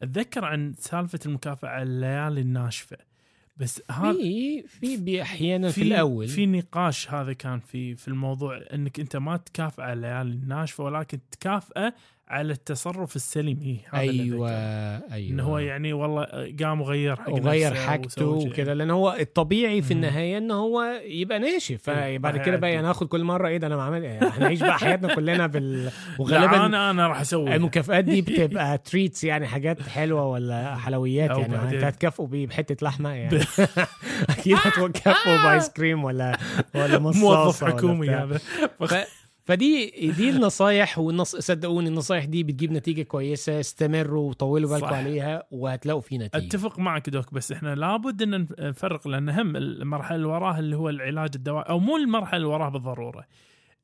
[0.01, 2.97] أتذكر عن سالفة المكافأة على الليالي الناشفة.
[3.57, 6.27] بس هذا في في أحيانا في, الأول.
[6.27, 11.19] في نقاش هذا كان في في الموضوع إنك أنت ما تكافئ على الليالي الناشفة ولكن
[11.31, 11.93] تكافئه
[12.27, 14.49] على التصرف السليم إيه هذا أيوه.
[15.11, 18.25] أيوه إنه هو يعني والله قام وغير حق وغير حاجته.
[18.25, 19.91] وكده لأن هو الطبيعي في.
[19.91, 22.81] النهاية ان هو يبقى ناشف إيه، فبعد كده بقى.
[22.81, 26.65] ناخد كل مرة إيه ده أنا ما عمل إيه؟ هنعيش بقى حياتنا كلنا بال وغالبا
[26.65, 31.83] أنا أنا راح أسوي المكافآت دي بتبقى تريتس يعني حاجات حلوة ولا حلويات يعني انت
[31.83, 33.39] هتكافئوا بيه بحتة لحمة يعني
[34.29, 36.37] أكيد هتكافئوا بآيس كريم ولا
[36.75, 38.09] ولا مصاصة موظف حكومي.
[38.09, 38.39] هذا
[39.45, 44.85] فدي دي النصايح والنص صدقوني النصايح دي بتجيب نتيجة كويسة استمروا وطولوا بالكم.
[44.93, 46.47] عليها وهتلاقوا في نتيجة.
[46.47, 50.89] أتفق معك doc بس إحنا لابد إن نفرق لأن هم المرحلة اللي وراها اللي هو
[50.89, 53.25] العلاج الدوائي أو مو المرحلة اللي وراها بالضرورة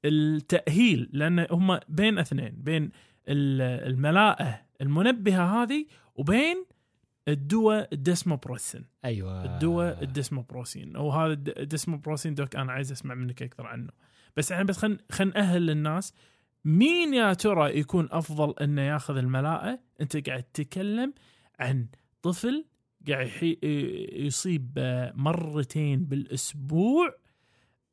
[0.05, 2.83] التأهيل لأن هم بين أثنين بين
[3.27, 6.65] ال- الملاءه المنبهة هذه وبين
[7.27, 9.45] الدواء ال desmopressin أيوه.
[9.45, 13.89] الدواء ال desmopressin أو هذا الد- ال desmopressin doc أنا عايز أسمع منك أكثر عنه.
[14.37, 16.13] بس إحنا بس خلينا خلينا ناهل للناس
[16.65, 21.13] مين يا ترى يكون أفضل إنه ياخذ الملاءه أنت قاعد تتكلم
[21.59, 21.87] عن
[22.21, 22.65] طفل
[23.07, 23.57] قاعد
[24.13, 24.79] يصيب
[25.15, 27.21] مرتين بالأسبوع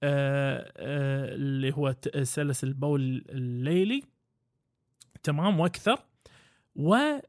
[0.02, 4.02] آه، آه، اللي هو سلس البول الليلي.
[5.22, 5.98] تمام؟ وأكثر.
[6.74, 7.22] وما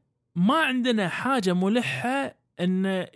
[0.50, 3.06] عندنا حاجة ملحة إنه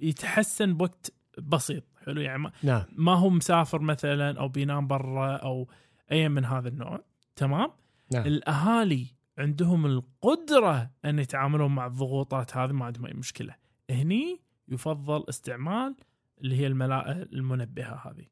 [0.00, 1.84] يتحسن بوقت بسيط.
[2.06, 2.82] حلو يعني ما, نعم.
[2.96, 5.68] ما هو مسافر مثلا أو بينام برا أو
[6.12, 7.00] أي من هذا النوع.
[7.36, 7.70] تمام؟
[8.12, 8.26] نعم.
[8.26, 9.06] الأهالي
[9.38, 13.54] عندهم القدرة أن يتعاملون مع الضغوطات هذه ما عندهم أي مشكلة.
[13.90, 15.94] هني يفضل استعمال
[16.40, 18.24] اللي هي الملاءه المنبهة هذه.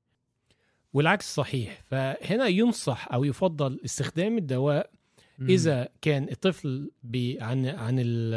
[0.93, 4.91] والعكس صحيح فهنا ينصح أو يفضل استخدام الدواء.
[5.41, 6.91] إذا كان الطفل
[7.41, 8.35] عن عن ال-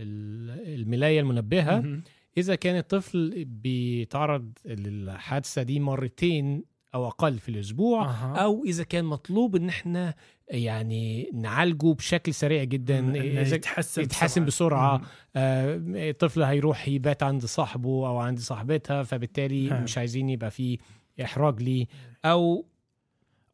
[0.00, 2.00] ال- الملاية المنبهة.
[2.38, 6.64] إذا كان الطفل بيتعرض للحادثة دي مرتين
[6.94, 8.36] أو أقل في الأسبوع أها.
[8.36, 10.14] أو إذا كان مطلوب إن إحنا
[10.48, 14.96] يعني نعالجه بشكل سريع جدا إنه إذا يتحسن يتحسن بسرعة.
[14.98, 15.04] مم.
[15.36, 19.82] آه، الطفل هيروح يبات عند صاحبه أو عند صاحبتها فبالتالي نعم.
[19.82, 20.78] مش عايزين يبقى فيه
[21.24, 21.86] إحراج ليه
[22.24, 22.66] أو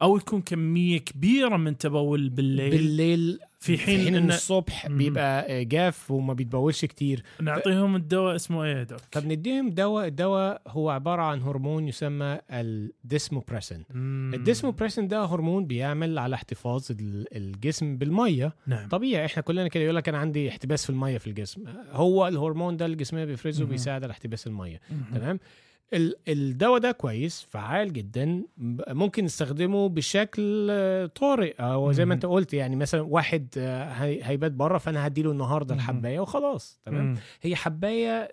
[0.02, 4.98] أو يكون كمية كبيرة من تبول بالليل, بالليل في في حين, حين إن الصبح مم.
[4.98, 10.90] بيبقى جاف وما بيتبولش كتير نعطيهم الدواء اسمه إيه يا doc؟ فبنديهم دواء الدواء هو
[10.90, 14.30] عبارة عن هرمون يسمى ال desmopressin مم.
[14.34, 19.84] ال desmopressin ده هرمون بيعمل على احتفاظ ال- الجسم بالمية نعم طبيعي إحنا كلنا كده
[19.84, 23.64] يقول لك أنا عندي احتباس في المية في الجسم هو الهرمون ده الجسم بيفرزه.
[23.66, 24.80] بيساعد على احتباس المية.
[25.14, 25.38] تمام
[26.28, 28.42] الدواء ده كويس فعال جدا
[28.88, 32.14] ممكن نستخدمه بشكل آه، طارئ أو زي ما.
[32.14, 35.74] أنت قلت يعني مثلا واحد آه، هي- هيبات بره فأنا هديله النهارده.
[35.74, 37.14] الحباية وخلاص تمام.
[37.42, 38.30] هي حباية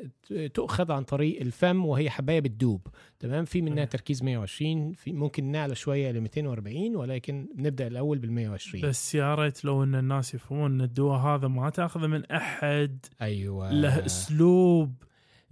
[0.53, 2.87] تؤخذ عن طريق الفم وهي حباية بتدوب
[3.19, 3.85] تمام في منها.
[3.85, 9.35] تركيز 120 في ممكن نعلى شوية ل 240 ولكن نبدأ الأول بال 120 بس يا
[9.35, 14.93] ريت لو إن الناس يفهمون إن الدواء هذا ما تاخذه من أحد أيوه له اسلوب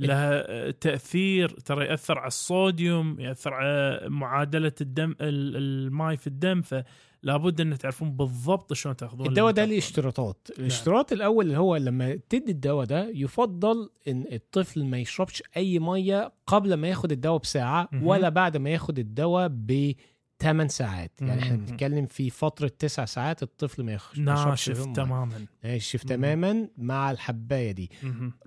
[0.08, 7.38] له تأثير ترى يأثر على الصوديوم يأثر على معادلة الدم ال- الماي في الدم فلا
[7.38, 9.78] بد إن تعرفون بالضبط شلون تأخذون الدواء ده ليه.
[9.78, 15.80] اشتراطات الإشتراط الأول اللي هو لما تدي الدواء ده يفضل إن الطفل ما يشربش أي
[15.80, 17.90] مية قبل ما ياخد الدواء بساعة.
[18.04, 19.94] ولا بعد ما ياخد الدواء ب
[20.42, 21.56] 8 ساعات يعني إحنا.
[21.58, 24.86] بنتكلم في فترة 9 ساعات الطفل ما يخش يشربش ناشف.
[24.86, 26.04] تماما ناشف.
[26.04, 27.92] تماما مع الحباية دي.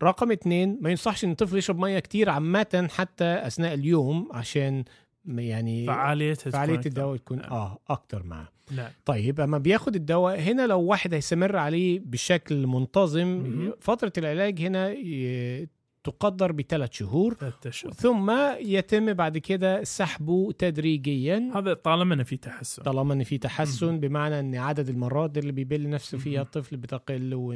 [0.03, 4.85] رقم اتنين ما ينصحش إن الطفل يشرب مية كتير عامة حتى أثناء اليوم عشان
[5.29, 6.75] يعني فعالية أكثر.
[6.87, 7.41] الدواء تكون.
[7.41, 13.27] آه أكتر معاه نعم طيب أما بياخد الدواء هنا لو واحد هيستمر عليه بشكل منتظم
[13.27, 13.73] مهم.
[13.81, 14.95] فترة العلاج هنا
[16.05, 17.35] تقدر بثلاث شهور.
[17.35, 17.93] ثلاثة أشهر.
[17.93, 21.51] ثم يتم بعد كده سحبه تدريجيا.
[21.55, 22.83] هذا طالما انه في تحسن.
[22.83, 24.01] طالما إن في تحسن.
[24.01, 26.43] بمعنى إن عدد المرات اللي بيبل نفسه فيها.
[26.43, 27.53] الطفل بتقل و...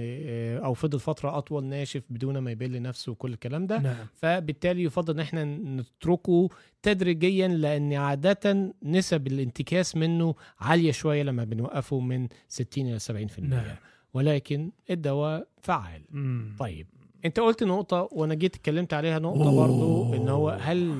[0.64, 3.78] أو فضل فترة أطول ناشف بدون ما يبل نفسه وكل الكلام ده.
[3.78, 4.06] نعم.
[4.14, 6.48] فبالتالي يفضل إن إحنا نتركه
[6.82, 13.76] تدريجيا لأن عادة نسب الانتكاس منه عالية شوية لما بنوقفه من 60 إلى 70% نعم.
[14.14, 16.02] ولكن الدواء فعال.
[16.10, 16.56] مم.
[16.58, 16.86] طيب.
[17.24, 19.56] انت قلت نقطة وأنا جيت اتكلمت عليها أوه.
[19.66, 20.94] برضو إن هو هل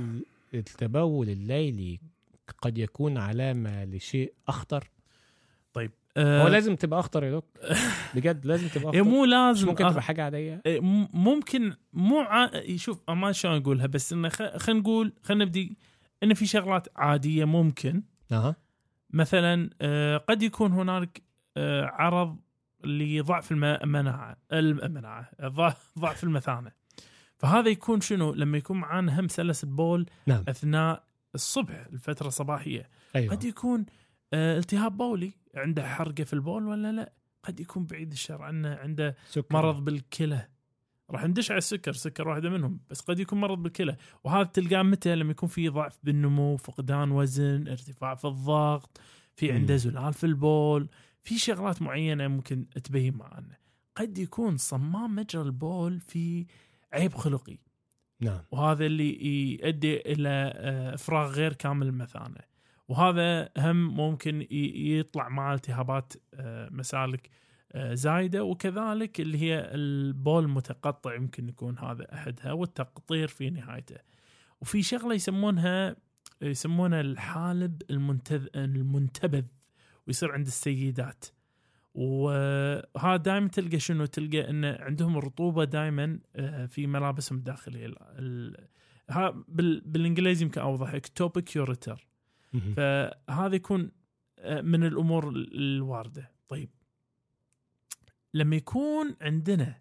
[0.54, 2.00] التبول الليلي
[2.62, 4.90] قد يكون علامه لشيء أخطر؟
[5.72, 7.76] طيب آه هو لازم تبقى أخطر يا دكتور
[8.14, 9.10] بجد لازم تبقى إيه أخطر.
[9.12, 10.80] مو مش لازم ممكن أخ- تبقى حاجة عادية؟ إيه
[11.14, 12.50] ممكن مو ع...
[12.76, 14.42] شوف ما شلون أقولها بس انه خ...
[14.56, 15.76] خلينا نقول خلينا نبدي
[16.22, 18.02] إن في شغلات عادية ممكن.
[18.32, 18.56] أها.
[19.10, 21.22] مثلا آه، قد يكون هنالك
[21.56, 22.36] آه، عرض
[22.84, 26.72] لضعف الم- المناعه المناعه ضع- ضعف المثانة.
[27.36, 30.44] فهذا يكون شنو؟ لما يكون معانا هم سلس البول نعم.
[30.48, 32.88] أثناء الصبح الفترة الصباحية.
[33.16, 33.34] أيوه.
[33.34, 33.86] قد يكون
[34.32, 35.32] آه، التهاب بولي.
[35.54, 37.12] عنده حرقة في البول ولا لا؟
[37.44, 38.42] قد يكون بعيد الشر.
[38.42, 39.46] عنه عنده سكر.
[39.56, 40.48] مرض بالكلى.
[41.10, 41.92] راح ندش على السكر.
[41.92, 42.80] سكر واحدة منهم.
[42.90, 43.96] بس قد يكون مرض بالكلى.
[44.24, 49.00] وهذا تلقاه متى؟ لما يكون في ضعف بالنمو فقدان وزن ارتفاع في الضغط
[49.36, 49.52] في.
[49.52, 50.88] عنده زلال في البول.
[51.28, 53.56] في شغلات معينة ممكن تبين معنا
[53.96, 56.46] قد يكون صمام مجرى البول في
[56.92, 57.58] عيب خلقي.
[58.20, 58.40] نعم.
[58.50, 62.40] وهذا اللي يؤدي إلى آه، إفراغ غير كامل المثانه
[62.88, 67.30] وهذا هم ممكن يطلع مع التهابات آه، مسالك
[67.72, 68.44] آه، زايدة.
[68.44, 73.96] وكذلك اللي هي البول المتقطع يمكن يكون هذا أحدها والتقطير في نهايته.
[74.60, 75.96] وفي شغلة يسمونها
[76.42, 79.44] يسمونها الحالب المنتبذ.
[80.08, 81.24] ويصير عند السيدات.
[81.94, 86.18] وهذا دائما تلقى شنو؟ تلقى إن عندهم رطوبة دائما
[86.68, 87.86] في ملابسهم الداخلية.
[87.86, 88.68] ال- ال-
[89.10, 92.08] ها بال- بالإنجليزي يمكن أوضح اكتوبيك يوريتر.
[92.76, 93.90] فهذا يكون
[94.38, 96.30] آه، من الأمور الواردة.
[96.48, 96.70] طيب.
[98.34, 99.74] لما يكون عندنا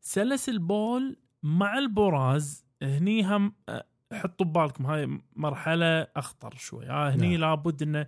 [0.00, 6.90] سلس البول مع البراز هني هم آه، حطوا ببالكم هاي مرحلة أخطر شوي.
[6.90, 7.40] آه هني نعم.
[7.40, 8.06] لابد إنه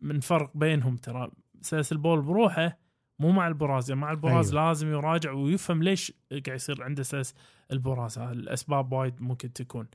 [0.00, 1.30] من فرق بينهم ترى.
[1.60, 2.78] سلس البول بروحه
[3.18, 4.68] مو مع البراز يعني مع البراز أيوة.
[4.68, 7.34] لازم يراجع ويفهم ليش قاعد يصير عنده سلس
[7.72, 9.86] البراز الأسباب وايد ممكن تكون.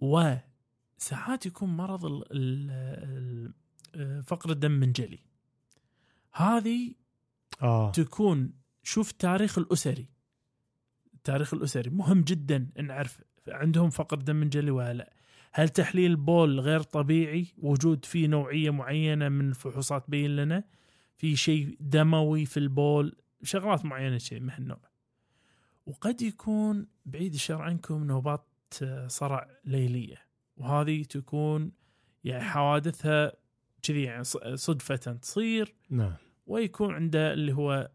[0.00, 3.52] وساعات يكون مرض ال-
[4.22, 5.18] فقر الدم منجلي
[6.32, 6.94] هذه
[7.62, 7.90] آه.
[7.92, 10.08] تكون شوف التاريخ الأسري.
[11.14, 15.12] التاريخ الأسري مهم جدا نعرف عندهم فقر دم منجلي ولا لا.
[15.56, 20.64] هل تحليل البول غير طبيعي؟ وجود فيه نوعية معينة من الفحوصات بين لنا؟
[21.16, 24.80] في شيء دموي في البول؟ شغلات معينة شيء من هالنوع.
[25.86, 28.46] وقد يكون بعيد الشر عنكم نوبات
[28.82, 30.16] آه، صرع ليلية.
[30.56, 31.72] وهذه تكون
[32.24, 33.32] يعني حوادثها
[33.82, 35.74] كذي يعني صدفة تصير.
[35.90, 36.14] نعم.
[36.46, 37.90] ويكون عنده اللي هو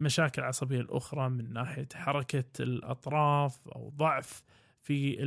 [0.00, 4.42] مشاكل عصبية الأخرى من ناحية حركة الأطراف أو ضعف
[4.82, 5.22] في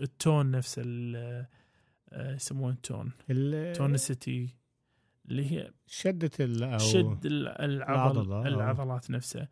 [0.00, 1.46] التون نفس ال-
[2.12, 4.48] آه، يسمونه التون ال- تونسيتي
[5.28, 8.46] اللي هي شدة ال أو شد ال- العضل.
[8.46, 9.48] العضلات نفسها.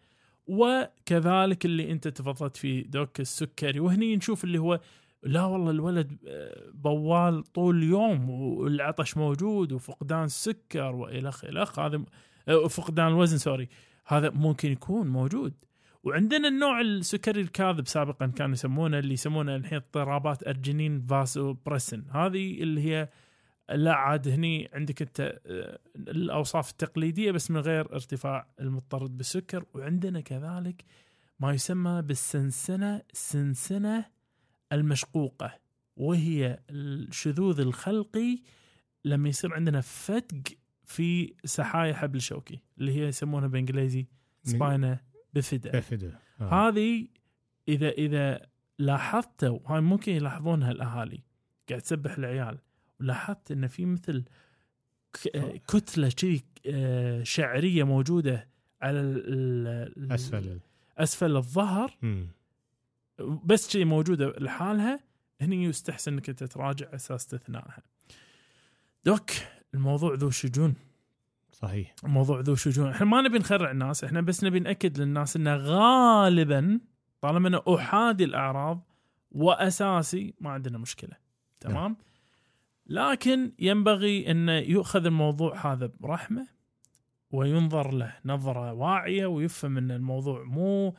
[0.46, 3.80] وكذلك اللي انت تفضلت فيه دوك السكري.
[3.80, 4.80] وهني نشوف اللي هو
[5.22, 12.02] لا والله الولد آه، بوال طول اليوم والعطش موجود وفقدان السكر والخ الخ هذا
[12.48, 13.68] آه، فقدان الوزن sorry.
[14.06, 15.54] هذا ممكن يكون موجود.
[16.04, 22.80] وعندنا النوع السكري الكاذب سابقا كانوا يسمونه اللي يسمونه الحين اضطرابات arginine vasopressin هذه اللي
[22.80, 23.08] هي
[23.70, 29.64] لا عاد هني عندك أنت آه، الأوصاف التقليدية بس من غير ارتفاع المضطرد بالسكر.
[29.74, 30.84] وعندنا كذلك
[31.40, 34.04] ما يسمى بالسنسنة السنسنه
[34.72, 35.58] المشقوقة
[35.96, 38.42] وهي الشذوذ الخلقي
[39.04, 40.42] لما يصير عندنا فتق
[40.84, 44.06] في سحايا حبل شوكي اللي هي يسمونها بالانجليزي
[44.42, 45.00] سباينا
[45.34, 46.68] بفدا بفدا آه.
[46.68, 47.06] هذه
[47.68, 48.46] إذا إذا
[48.78, 51.20] لاحظتوا هاي ممكن يلاحظونها الاهالي
[51.68, 52.58] قاعد تسبح العيال
[53.00, 54.24] ولاحظت إن في مثل
[55.68, 58.48] كتلة كذي آه، شعرية موجودة
[58.82, 60.60] على ال- أسفل
[60.98, 61.94] أسفل الظهر.
[63.44, 65.00] بس شيء موجودة لحالها
[65.40, 67.82] هني يستحسن إنك أنت تراجع أساس استثنائها.
[69.04, 69.30] دوك
[69.74, 70.74] الموضوع ذو شجون
[71.54, 71.94] صحيح.
[72.04, 72.88] موضوع ذو شجون.
[72.88, 76.80] إحنا ما نبي نخرع الناس إحنا بس نبي نأكد للناس إنه غالبا
[77.20, 78.90] طالما إنه أحادي الأعراض
[79.30, 81.16] وأساسي ما عندنا مشكلة.
[81.60, 81.96] تمام؟
[82.86, 86.46] لكن ينبغي ان يؤخذ الموضوع هذا برحمة
[87.30, 90.94] وينظر له نظرة واعية ويفهم إن الموضوع مو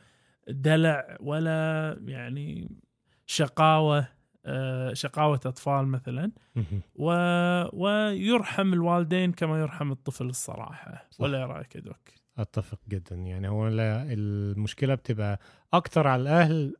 [0.48, 2.70] دلع ولا يعني
[3.26, 4.08] شقاوة
[4.92, 6.32] شقاوة أطفال مثلا.
[6.94, 7.10] و...
[7.72, 11.06] ويرحم الوالدين كما يرحم الطفل الصراحة.
[11.10, 11.20] صح.
[11.20, 13.16] ولا رأيك يا دوك؟ أتفق جدا.
[13.16, 15.40] يعني هو لا المشكلة بتبقى
[15.72, 16.74] أكتر على الأهل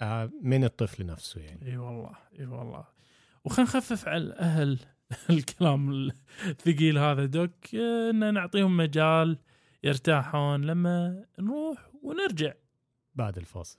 [0.00, 1.66] آه، من الطفل نفسه يعني.
[1.72, 2.84] إي والله إي والله.
[3.44, 4.78] وخلينا نخفف على الأهل
[5.30, 6.10] الكلام
[6.46, 7.74] الثقيل هذا doc.
[7.74, 9.38] آه، إن نعطيهم مجال
[9.84, 12.52] يرتاحون لما نروح ونرجع.
[13.14, 13.78] بعد الفاصل.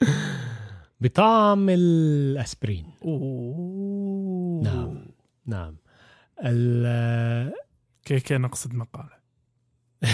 [1.00, 2.86] بطعم الأسبرين.
[3.04, 4.62] أوه.
[4.64, 5.06] نعم
[5.46, 5.76] نعم.
[6.44, 7.52] ال-
[8.04, 9.20] كيكه نقصد مقالة؟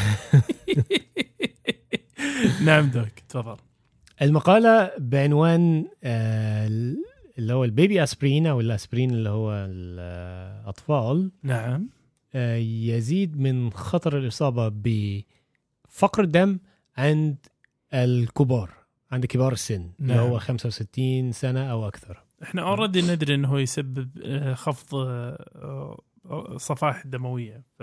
[2.64, 3.57] نعم doc تفضل.
[4.22, 6.66] المقالة بعنوان آه،
[7.38, 11.88] اللي هو ال baby aspirin أو الأسبرين اللي هو الأطفال نعم.
[12.35, 14.68] آه، يزيد من خطر الإصابة
[15.88, 16.59] بفقر الدم
[16.96, 17.37] عند
[17.94, 18.70] الكبار.
[19.12, 20.27] عند كبار السن اللي نعم.
[20.27, 22.23] هو 65 سنة أو أكثر.
[22.42, 27.83] إحنا already ندري إنه هو يسبب آه، خفض آه، آه، صفائح دمويه ف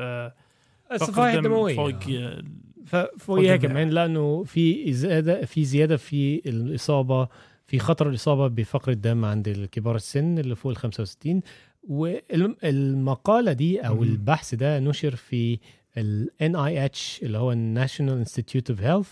[0.92, 1.76] الصفائح الدموية.
[1.76, 2.44] فوق آه،
[2.86, 7.28] ففوقيها فوق كمان لأنه في زيادة في زيادة في الإصابة
[7.66, 11.42] في خطر الإصابة بفقر الدم عند الكبار السن اللي فوق ال 65
[11.84, 14.04] والمقاله دي أو.
[14.04, 15.60] البحث ده نشر في
[15.98, 19.08] ال NIH اللي هو ال National Institute of Health.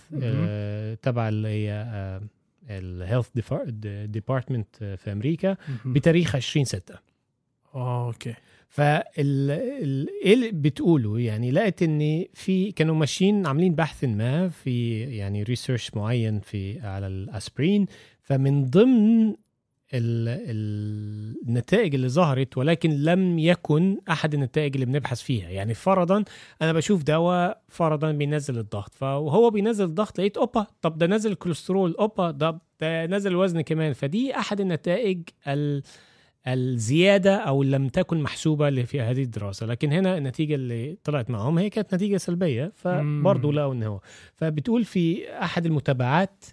[1.02, 2.22] تبع اللي هي
[2.70, 3.28] ال health
[4.06, 5.58] department في أمريكا.
[5.86, 6.96] بتاريخ 20 6
[7.76, 8.34] okay
[8.70, 15.00] فال ال- إيه اللي بتقوله يعني لقيت ان في كانوا ماشيين عاملين بحث ما في
[15.00, 17.86] يعني research معين في على الاسبرين
[18.22, 19.36] فمن ضمن
[19.94, 25.50] النتائج اللي ظهرت ولكن لم يكن أحد النتائج اللي بنبحث فيها.
[25.50, 26.24] يعني فرضا
[26.62, 31.96] أنا بشوف دواء فرضا بينزل الضغط فهو بينزل الضغط لقيت أوبا طب ده نزل الكوليسترول
[32.00, 33.94] أوبا ده ده نزل الوزن كمان.
[33.94, 35.84] فدي أحد النتائج ال
[36.48, 39.66] الزيادة أو لم تكن محسوبة اللي في هذه الدراسة.
[39.66, 43.54] لكن هنا النتيجة اللي طلعت معهم هي كانت نتيجة سلبية فبرضه.
[43.54, 44.00] لقوا إن هو.
[44.36, 46.46] فبتقول في أحد المتابعات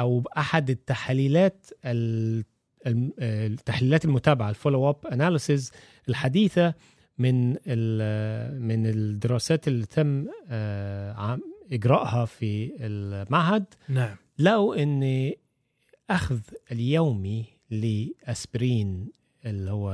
[0.00, 2.44] أو أحد التحليلات ال- الم-
[2.86, 5.72] التحليلات المتابعة ال follow up analysis
[6.08, 6.74] الحديثة
[7.18, 7.48] من
[8.60, 11.38] من الدراسات اللي تم آه،
[11.72, 13.64] إجراءها في المعهد.
[13.88, 14.16] نعم.
[14.38, 15.32] لقوا ان
[16.10, 16.40] أخذ
[16.72, 19.10] اليومي لأسبرين
[19.44, 19.92] اللي هو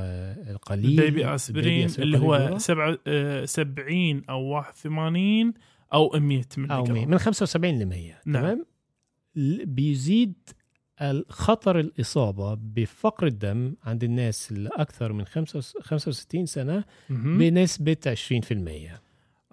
[0.49, 5.53] القليل بيبي أسبرين البيبي اللي هو القليل سبعة آه، 70 أو 81
[5.93, 8.43] أو 100 من أو 100 من 75 ل 100 نعم.
[8.43, 8.65] تمام؟
[9.65, 10.35] بيزيد
[11.29, 15.25] خطر الإصابة بفقر الدم عند الناس اللي أكثر من
[15.81, 16.83] 65 سنة.
[17.09, 18.99] بنسبة 20%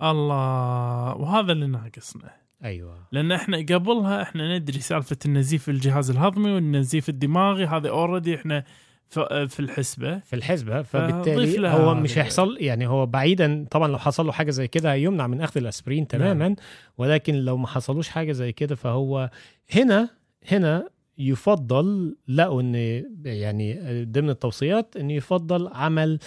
[0.03, 2.31] الله وهذا اللي ناقصنا.
[2.65, 2.99] أيوة.
[3.13, 8.65] لأن إحنا قبلها إحنا ندري سالفة النزيف الجهاز الهضمي والنزيف الدماغي هذا اوريدي إحنا
[9.09, 10.19] في الحسبة.
[10.19, 11.95] في الحسبة فبالتالي هو.
[11.95, 15.61] مش هيحصل يعني هو بعيدا طبعا لو حصل له حاجة زي كده هيمنع من أخذ
[15.61, 16.57] الأسبرين تماما
[16.99, 19.31] ولكن لو ما حصلوش حاجة زي كده فهو
[19.71, 20.11] هنا
[20.51, 20.89] هنا
[21.19, 22.75] يفضل لقوا إن
[23.25, 26.19] يعني ضمن التوصيات إن يفضل عمل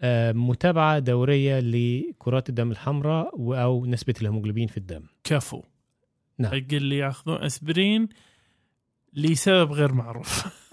[0.00, 3.30] آه، متابعة دورية لكرات الدم الحمراء
[3.62, 5.02] أو نسبة الهيموجلوبين في الدم.
[5.24, 5.62] كفو.
[6.38, 6.52] نعم.
[6.52, 8.08] حق اللي ياخذون أسبرين
[9.12, 10.63] لسبب غير معروف.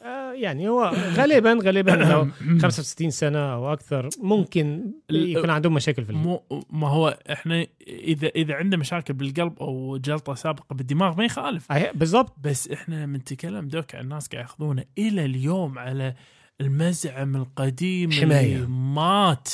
[0.42, 0.84] يعني هو
[1.16, 2.28] غالبا غالبا لو
[2.62, 8.54] 65 سنة أو أكثر ممكن يكون عندهم مشاكل في مو ما هو إحنا إذا إذا
[8.56, 11.72] عنده مشاكل بالقلب أو جلطة سابقة بالدماغ ما يخالف.
[11.94, 12.36] بالضبط.
[12.44, 16.14] بس إحنا لما نتكلم دوك عن الناس قاعد يأخذونه إلى اليوم على
[16.62, 18.56] المزعم القديم حماية.
[18.56, 19.50] اللي مات.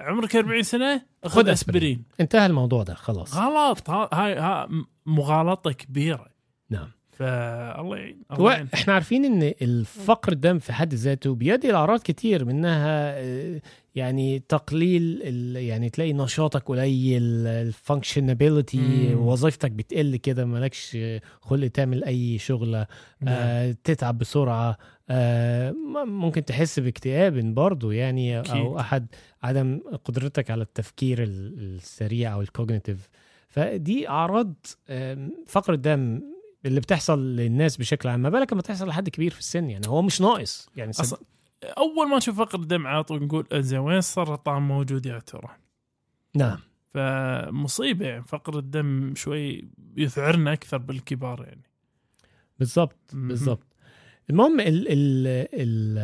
[0.00, 1.48] عمرك 40 سنة؟ خذ.
[1.48, 2.02] أسبرين.
[2.20, 3.36] انتهى الموضوع ده خلاص.
[3.36, 3.90] غلط.
[3.90, 4.68] ها- هاي ها
[5.06, 6.26] مغالطة كبيرة.
[6.70, 6.88] نعم.
[7.18, 12.44] فالله يعين الله هو إحنا عارفين إن الفقر الدم في حد ذاته بيؤدي لاعراض كتير
[12.44, 13.60] منها آه،
[13.94, 19.14] يعني تقليل ال- يعني تلاقي نشاطك قليل الفانكشنابيلتي.
[19.14, 20.98] وظيفتك بتقل كده مالكش
[21.40, 22.86] خلق تعمل أي شغلة
[23.20, 23.34] نعم.
[23.38, 24.78] آه تتعب بسرعة
[25.10, 25.74] آه
[26.06, 28.52] ممكن تحس باكتئاب برضه يعني أكيد.
[28.56, 29.06] أو أحد
[29.42, 33.08] عدم قدرتك على التفكير ال- السريع أو ال cognitive
[33.48, 34.54] فدي أعراض
[35.46, 36.22] فقر الدم
[36.64, 40.02] اللي بتحصل للناس بشكل عام ما بالك لما تحصل لحد كبير في السن يعني هو
[40.02, 41.00] مش ناقص يعني سب...
[41.00, 41.18] أصلا
[41.64, 45.48] أول ما نشوف فقر الدم على طول نقول زين وين السرطان موجود يا ترى؟
[46.34, 46.58] نعم.
[46.94, 51.62] فمصيبة يعني فقر الدم شوي يذعرنا أكثر بالكبار يعني.
[52.58, 53.28] بالظبط مهم.
[53.28, 53.66] بالظبط
[54.30, 55.98] المهم ال ال ال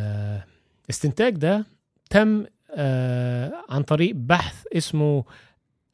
[0.85, 1.65] الاستنتاج ده
[2.09, 5.23] تم آه عن طريق بحث اسمه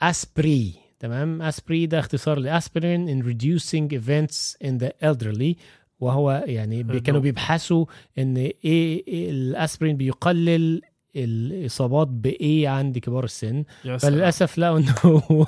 [0.01, 5.55] اسبري تمام اسبري ده اختصار لأسبرين in reducing events in the elderly
[5.99, 6.99] وهو يعني بي.
[6.99, 7.85] كانوا بيبحثوا
[8.17, 10.81] إن إيه, إيه الأسبرين بيقلل
[11.15, 13.63] الإصابات بإيه عند كبار السن
[14.07, 15.45] فللأسف لقوا إنه هو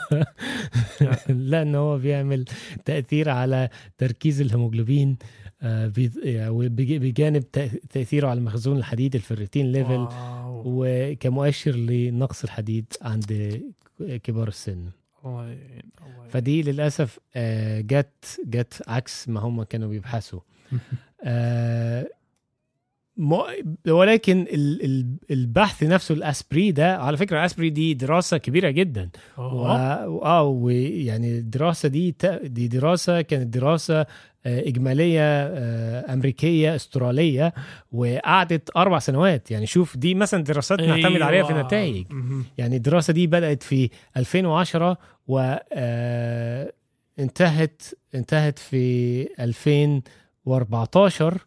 [1.29, 2.45] لا ان هو بيعمل
[2.85, 5.17] تأثير على تركيز الهيموجلوبين
[5.61, 7.51] آه، بج- بجانب
[7.89, 10.07] تأثيره على مخزون الحديد ال ferritin level.
[10.65, 13.61] وكمؤشر لنقص الحديد عند
[14.23, 14.85] كبار السن
[15.25, 16.29] الله يعين الله يعين.
[16.29, 20.39] فدي للأسف آه، جت جت عكس ما هم كانوا بيبحثوا
[21.23, 22.07] آه،
[23.87, 28.69] ولكن ال- ال- البحث نفسه ال ASPREE ده على فكرة ال ASPREE دي دراسة كبيرة
[28.69, 29.09] جدا.
[29.37, 32.25] آه ويعني الدراسة دي ت...
[32.25, 33.99] دي دراسة كانت دراسة
[34.45, 37.53] آه، إجمالية آه، أمريكية أسترالية
[37.91, 41.59] وقعدت أربع سنوات يعني شوف دي مثلا دراسات نعتمد عليها في أيوة.
[41.61, 42.45] النتائج مهم.
[42.57, 44.97] يعني الدراسة دي بدأت في 2010
[45.27, 46.73] و آه،
[47.19, 47.81] انتهت
[48.15, 51.37] انتهت في 2014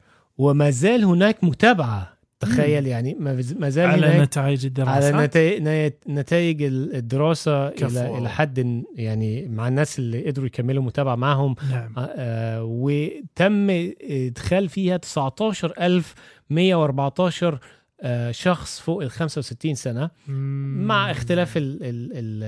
[0.43, 2.13] وما زال هناك متابعة.
[2.41, 3.15] تخيل يعني
[3.59, 7.69] ما زال على نتائج الدراسات على نتائج نتائج الدراسة.
[7.69, 11.55] إلى إلى حد يعني مع الناس اللي قدروا يكملوا متابعة معهم.
[11.71, 11.95] نعم.
[11.99, 13.71] آه، وتم
[14.11, 17.59] إدخال فيها 19114
[18.01, 20.11] آه، شخص فوق ال 65 سنة.
[20.87, 22.45] مع اختلاف ال ال ال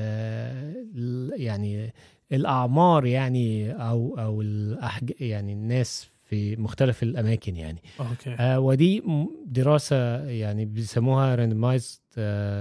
[0.97, 1.95] ال يعني
[2.33, 7.83] الأعمار يعني أو أو الأحج يعني الناس في مختلف الأماكن يعني.
[8.01, 8.35] أوكي.
[8.35, 9.03] آه ودي
[9.47, 12.01] دراسة يعني بيسموها راندمايزد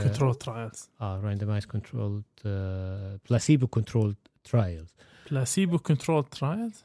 [0.03, 2.23] كنترول ترايلز آه randomized control
[3.29, 4.93] placebo control trials
[5.31, 6.83] placebo control trials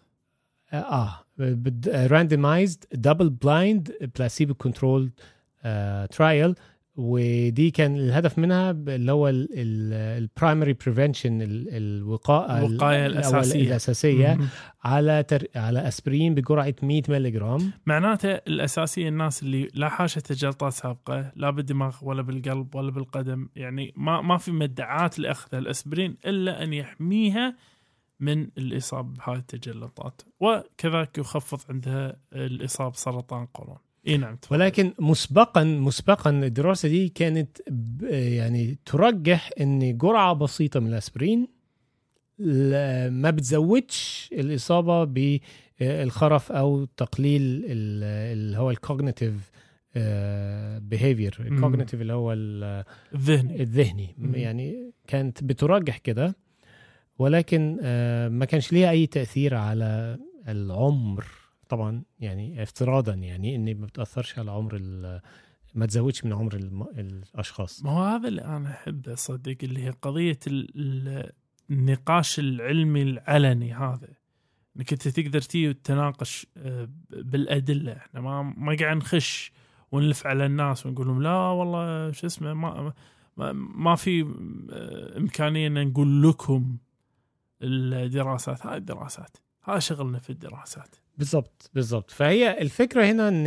[0.73, 1.25] آه
[1.87, 5.11] randomized double blind placebo control
[6.11, 6.55] trial
[7.01, 13.63] ودي كان الهدف منها اللي هو ال primary prevention الوقايه ال- الوقاية الأول- الأساسية.
[13.69, 14.39] الأساسية
[14.85, 15.45] على تر...
[15.57, 21.51] على اسبرين بجرعة 100 ملغ جرام معناته الأساسية الناس اللي لا حاشة جلطات سابقة لا
[21.51, 27.57] بالدماغ ولا بالقلب ولا بالقدم يعني ما ما في مدعات لأخذ الأسبرين إلا أن يحميها
[28.21, 30.23] من الإصابة بهذه التجلطات.
[30.41, 33.77] وكذلك يخفض عندها الإصابة بسرطان قولون
[34.07, 34.57] اي نعم تفضل.
[34.57, 37.59] ولكن مسبقا مسبقا الدراسة دي كانت
[38.03, 41.49] يعني ترجح إن جرعة بسيطة من الأسبرين
[43.11, 49.51] ما بتزودش الإصابة بالخرف أو تقليل ال- اللي هو ال cognitive
[50.81, 51.37] behavior.
[51.41, 52.85] ال cognitive اللي هو ال-
[53.15, 54.15] الذهني الذهني.
[54.33, 56.37] يعني كانت بترجح كده
[57.19, 60.19] ولكن آه، ما كانش ليها أي تأثير على
[60.49, 61.25] العمر
[61.69, 64.79] طبعا يعني افتراضا يعني ان ما بتأثرش على عمر
[65.75, 66.55] ما تزودش من عمر
[66.99, 67.85] الأشخاص.
[67.85, 71.33] ما هو هذا اللي أنا احبه صدق اللي هي قضية ال- ال-
[71.71, 74.09] النقاش العلمي العلني هذا.
[74.77, 77.93] إنك أنت تقدر تيجي وتناقش آه، بالأدلة.
[77.93, 79.53] إحنا ما ما قاعد نخش
[79.93, 82.93] ونلف على الناس ونقول لهم لا والله شو اسمه ما
[83.37, 84.23] ما, ما في
[84.73, 86.77] آه، إمكانية إن نقول لكم
[87.63, 88.67] الدراسات.
[88.67, 90.97] هاي الدراسات هذا شغلنا في الدراسات.
[91.19, 92.11] بالضبط بالضبط.
[92.11, 93.47] فهي الفكرة هنا إن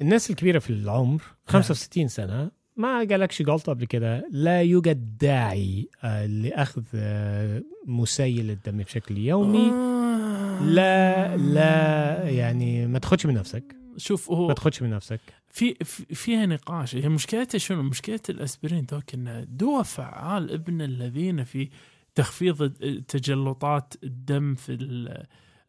[0.00, 6.26] الناس الكبيرة في العمر 65 سنة ما قالكش غلطة قبل كده لا يوجد داعي آه،
[6.26, 9.70] لأخذ آه، مسيل الدم بشكل يومي.
[9.70, 10.62] آه.
[10.62, 13.76] لا لا يعني ما تاخدش من نفسك.
[13.96, 15.20] شوف ما هو تاخدش من نفسك.
[15.48, 16.96] في في- فيها نقاش.
[16.96, 21.68] هي مشكلتها شنو؟ مشكلة الأسبرين ذوك انه دواء فعال ابن الذين في
[22.14, 22.72] تخفيض
[23.08, 24.72] تجلطات الدم في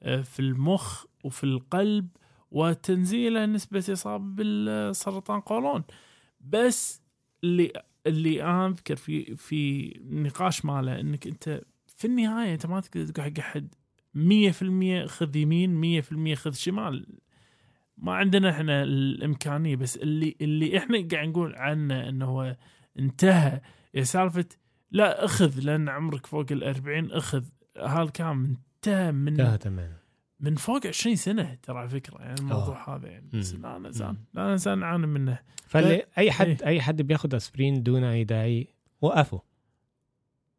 [0.03, 2.07] في المخ وفي القلب
[2.51, 5.83] وتنزيله نسبة إصابة بالسرطان قولون.
[6.41, 7.01] بس
[7.43, 7.73] اللي
[8.07, 11.61] اللي أنا أذكر في في نقاش ماله إنك أنت
[11.97, 13.75] في النهاية أنت ما تقدر تقول حق أحد
[14.13, 17.07] 100% خذ يمين 100% خذ شمال.
[17.97, 22.57] ما عندنا إحنا الإمكانية بس اللي اللي إحنا قاعد نقول عنه إنه هو
[22.99, 23.61] انتهى.
[23.93, 24.45] يا سالفة
[24.91, 27.43] لا أخذ لأن عمرك فوق ال 40 أخذ
[27.77, 29.97] هالكلام انتهى من تماما
[30.39, 33.53] من فوق 20 سنة ترى على فكرة يعني الموضوع هذا يعني بس.
[33.53, 34.15] لا نزال.
[34.33, 36.65] لا نزال نعاني منه فاي حد إيه.
[36.65, 38.67] أي حد بياخد أسبرين دون أي داعي
[39.01, 39.41] وقفه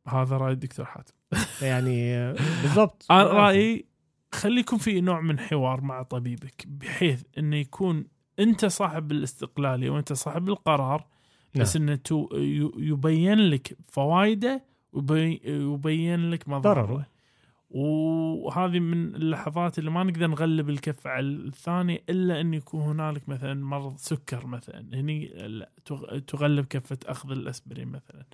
[0.08, 1.14] هذا رأي الدكتور حاتم
[1.62, 3.22] يعني بالضبط أنا.
[3.22, 3.84] رأيي
[4.32, 8.06] خليكم في نوع من حوار مع طبيبك بحيث إنه يكون
[8.38, 11.06] أنت صاحب الاستقلالية وأنت صاحب القرار
[11.54, 11.98] بس نعم.
[12.12, 12.28] إنه
[12.76, 17.11] يبين لك فوائده ويبين لك مضاره ضرره.
[17.74, 23.54] وهذه من اللحظات اللي ما نقدر نغلب الكف على الثاني إلا إن يكون هنالك مثلا
[23.54, 24.86] مرض سكر مثلا.
[24.92, 25.32] هني
[26.26, 28.24] تغلب كفة أخذ الأسبرين مثلا.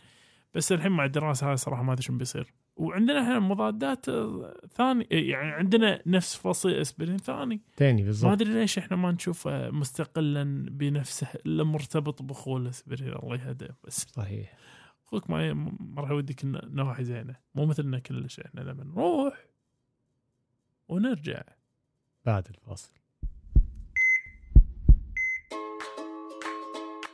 [0.55, 2.55] بس الحين مع الدراسة هاي صراحة ما أدري شو بيصير.
[2.77, 4.07] وعندنا إحنا مضادات
[4.75, 7.61] ثاني يعني عندنا نفس فصيل أسبرين ثاني.
[7.77, 13.35] تاني ما بالضبط أدري ليش إحنا ما نشوفه مستقلا بنفسه إلا مرتبط بأخوه الأسبرين الله
[13.35, 14.07] يهديه بس.
[14.11, 14.55] صحيح.
[15.09, 17.37] أخوك ما راح يوديك نواحي زينة.
[17.55, 19.47] مو مثلنا كلش إحنا لما نروح
[20.89, 21.43] ونرجع.
[22.25, 22.98] بعد الفاصل.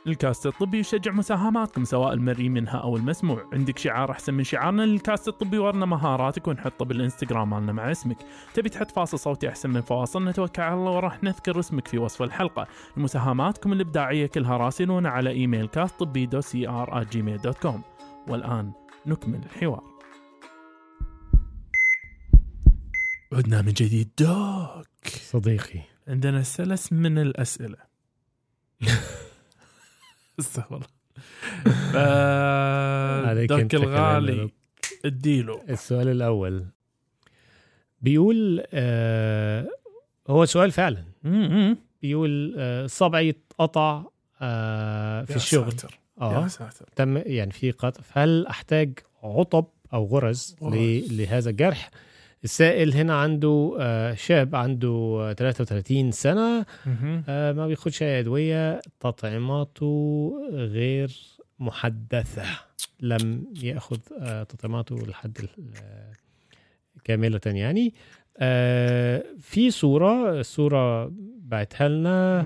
[0.07, 3.49] الكاست الطبي يشجع مساهماتكم سواء المرئي منها أو المسموع.
[3.53, 8.17] عندك شعار أحسن من شعارنا للكاست الطبي ورنا مهاراتك ونحطه بالإنستغرام مالنا مع اسمك.
[8.53, 12.21] تبي تحط فاصل صوتي أحسن من فواصل؟ نتوكل على الله وراح نذكر اسمك في وصف
[12.21, 12.67] الحلقة.
[12.97, 17.81] مساهماتكم الإبداعية كلها راسلونا على إيميل كاست طبي دو سي ار Gmail dot com
[18.27, 18.71] والآن
[19.05, 19.83] نكمل الحوار.
[23.33, 24.09] عدنا من جديد.
[24.19, 25.07] Doc!
[25.07, 25.81] صديقي.
[26.07, 27.77] عندنا سلس من الأسئلة.
[30.39, 30.81] استغفر
[33.47, 34.49] كلام الغالي.
[35.05, 35.61] اديله.
[35.69, 36.65] السؤال الأول
[38.01, 39.67] بيقول آه
[40.29, 41.03] هو سؤال فعلا.
[42.01, 44.03] بيقول آه صبعي اتقطع
[44.41, 45.71] آه في يا الشغل.
[45.71, 45.99] ساتر.
[46.21, 46.43] آه.
[46.43, 46.85] يا ساتر.
[46.95, 48.01] تم يعني في قطع.
[48.11, 51.13] هل أحتاج عطب أو غرز غرز.
[51.13, 51.89] لهذا الجرح؟
[52.45, 57.23] السائل هنا عنده آه شاب عنده آه 33 سنة مهم.
[57.29, 61.11] آه ما بياخدش أي أدوية تطعيماته غير
[61.59, 62.43] محدثة
[63.01, 65.37] لم ياخذ آه تطعيماته لحد
[67.03, 67.93] كاملة يعني
[69.39, 72.41] في صورة الصورة بعتها لنا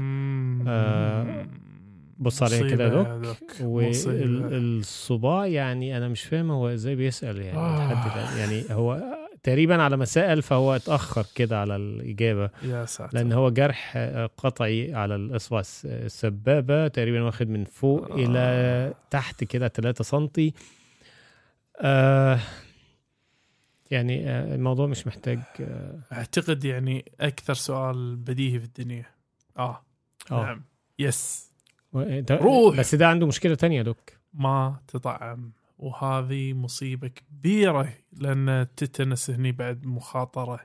[2.20, 3.38] بص عليها كده دوك.
[3.62, 7.78] والصباع يعني أنا مش فاهم هو إزاي بيسأل يعني.
[7.94, 8.38] لحد.
[8.40, 12.50] يعني هو تقريبا على ما سال فهو اتأخر كده على الإجابة.
[12.64, 13.18] يا ساتر.
[13.18, 18.16] لأن هو جرح آه، قطعي على الإصبع الس- السبابة تقريبا واخد من فوق آه.
[18.16, 20.54] إلى تحت كده 3 سنتي.
[21.82, 22.40] آه
[23.92, 29.06] يعني آه الموضوع مش محتاج آه, أعتقد يعني أكثر سؤال بديهي في الدنيا.
[29.58, 29.82] آه,
[30.32, 30.44] آه.
[30.44, 30.64] نعم.
[31.00, 31.52] يس
[31.94, 32.78] و- ده- روح.
[32.80, 33.98] بس ده عنده مشكلة تانية دوك.
[34.34, 35.52] ما تطعم.
[35.80, 40.60] وهذه مصيبة كبيرة لأن التتنس هني بعد مخاطرة.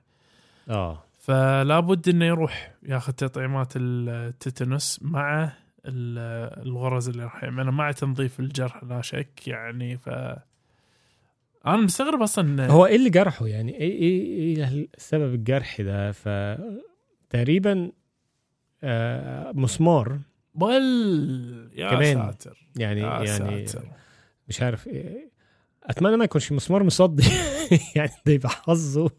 [0.71, 1.05] آه.
[1.19, 5.45] فلا بد إنه يروح ياخذ تطعيمات التتنس مع
[5.87, 9.97] ال- الغرز اللي راح يعملها مع تنظيف الجرح لا شك يعني.
[9.97, 10.09] ف
[11.67, 16.29] أنا مستغرب أصلا هو إيه اللي جرحه؟ يعني إيه إيه إيه سبب الجرح ده؟ ف
[17.31, 17.93] تقريبا
[18.85, 20.19] آه مسمار.
[20.55, 22.15] بل يا كمان.
[22.33, 22.67] ساتر.
[22.77, 23.89] يعني يا يعني ساتر.
[24.49, 25.35] مش عارف إيه.
[25.85, 27.25] أتمنى ما يكونش مسمار مصدي.
[27.97, 29.11] يعني ده يبقى حظه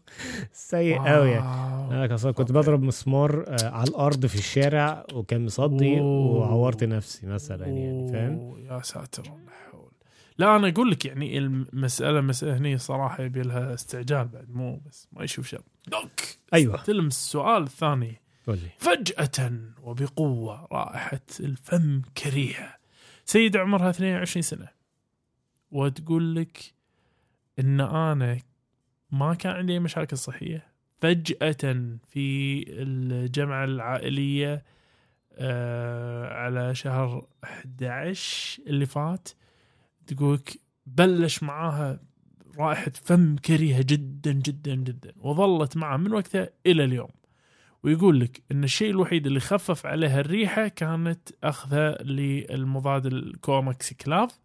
[0.52, 2.04] سيء قوي يعني.
[2.04, 2.52] أنا كنت.
[2.52, 6.00] بضرب مسمار آه، على الأرض في الشارع وكان مصدي.
[6.00, 9.90] وعورت نفسي مثلا يعني فاهم؟ يا ساتر لا حول.
[10.38, 15.08] لا أنا أقول لك يعني المسألة مسألة هني صراحة يبي لها استعجال بعد مو بس
[15.12, 16.20] ما يشوف شر دوك
[16.54, 16.82] أيوه.
[16.82, 18.20] تلمس السؤال الثاني.
[18.46, 18.68] قول لي.
[18.78, 19.52] فجأة
[19.82, 22.74] وبقوة رائحة الفم كريهة.
[23.24, 24.75] سيدة عمرها 22 سنة.
[25.70, 26.74] وتقول لك
[27.58, 28.38] إن أنا
[29.10, 30.66] ما كان عندي مشاكل صحية.
[31.00, 34.64] فجأة في الجمعة العائلية
[35.38, 39.28] آه على شهر 11 اللي فات
[40.06, 42.00] تقولك بلش معاها
[42.58, 47.10] رائحة فم كريهة جدا جدا جدا وظلت معها من وقتها إلى اليوم.
[47.82, 54.38] ويقول لك إن الشيء الوحيد اللي خفف عليها الريحة كانت أخذها للمضاد الكوماكس كلاف.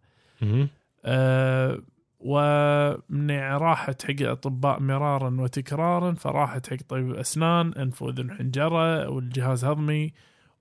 [1.04, 1.82] أه
[2.24, 10.12] ومن راحت حق الاطباء مرارا وتكرارا فراحت حق طبيب اسنان أنف وأذن حنجره والجهاز هضمي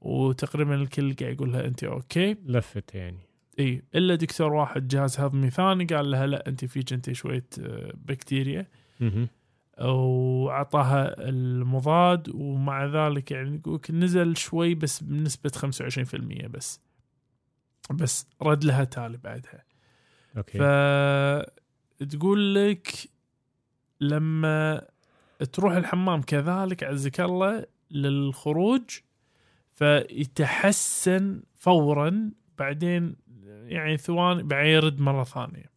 [0.02, 2.36] وتقريبا الكل قاعد يقول لها انت okay.
[2.46, 3.20] لفت يعني.
[3.60, 7.94] إي إلا دكتور واحد جهاز هضمي ثاني قال لها لا انت فيك انت شوية آه،
[7.96, 8.68] بكتيريا.
[9.00, 9.28] مهم.
[9.80, 16.80] وأعطاها المضاد ومع ذلك يعني نزل شوي بس بنسبة 25% بس.
[17.92, 19.71] بس رد لها تالي بعدها.
[20.38, 20.58] okay.
[22.00, 22.88] فتقول لك
[24.02, 24.82] لما
[25.54, 28.84] تروح الحمام كذلك عزك الله للخروج
[29.74, 33.16] فيتحسن فورا بعدين
[33.46, 35.72] يعني ثواني بعدين يرد مرة ثانية.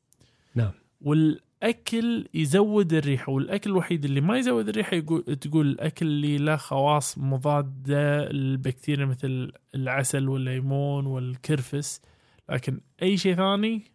[0.55, 0.73] نعم.
[1.01, 7.19] والأكل يزود الريحة والأكل الوحيد اللي ما يزود الريحة يقول تقول الاكل اللي له خواص
[7.19, 12.03] مضادة للبكتيريا مثل العسل والليمون والكرفس.
[12.49, 13.94] لكن أي شيء ثاني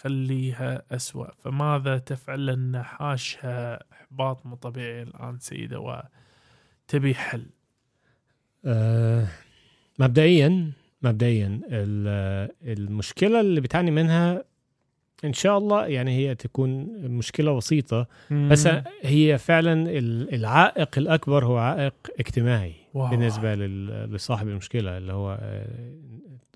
[0.00, 1.26] خليها أسوأ.
[1.38, 5.80] فماذا تفعل لأن حاشها إحباط مو طبيعي الآن سيدة
[6.88, 7.46] وتبي حل؟
[8.64, 9.26] آه،
[9.98, 10.72] مبدئيا
[11.02, 14.44] مبدئيا ال- المشكلة اللي بتعاني منها
[15.24, 16.70] إن شاء الله يعني هي تكون
[17.08, 18.68] مشكلة بسيطه بس
[19.02, 22.74] هي فعلا ال- العائق الأكبر هو عائق اجتماعي.
[22.96, 23.10] واو.
[23.10, 23.54] بالنسبة
[24.06, 25.66] لصاحب المشكلة اللي هو آه،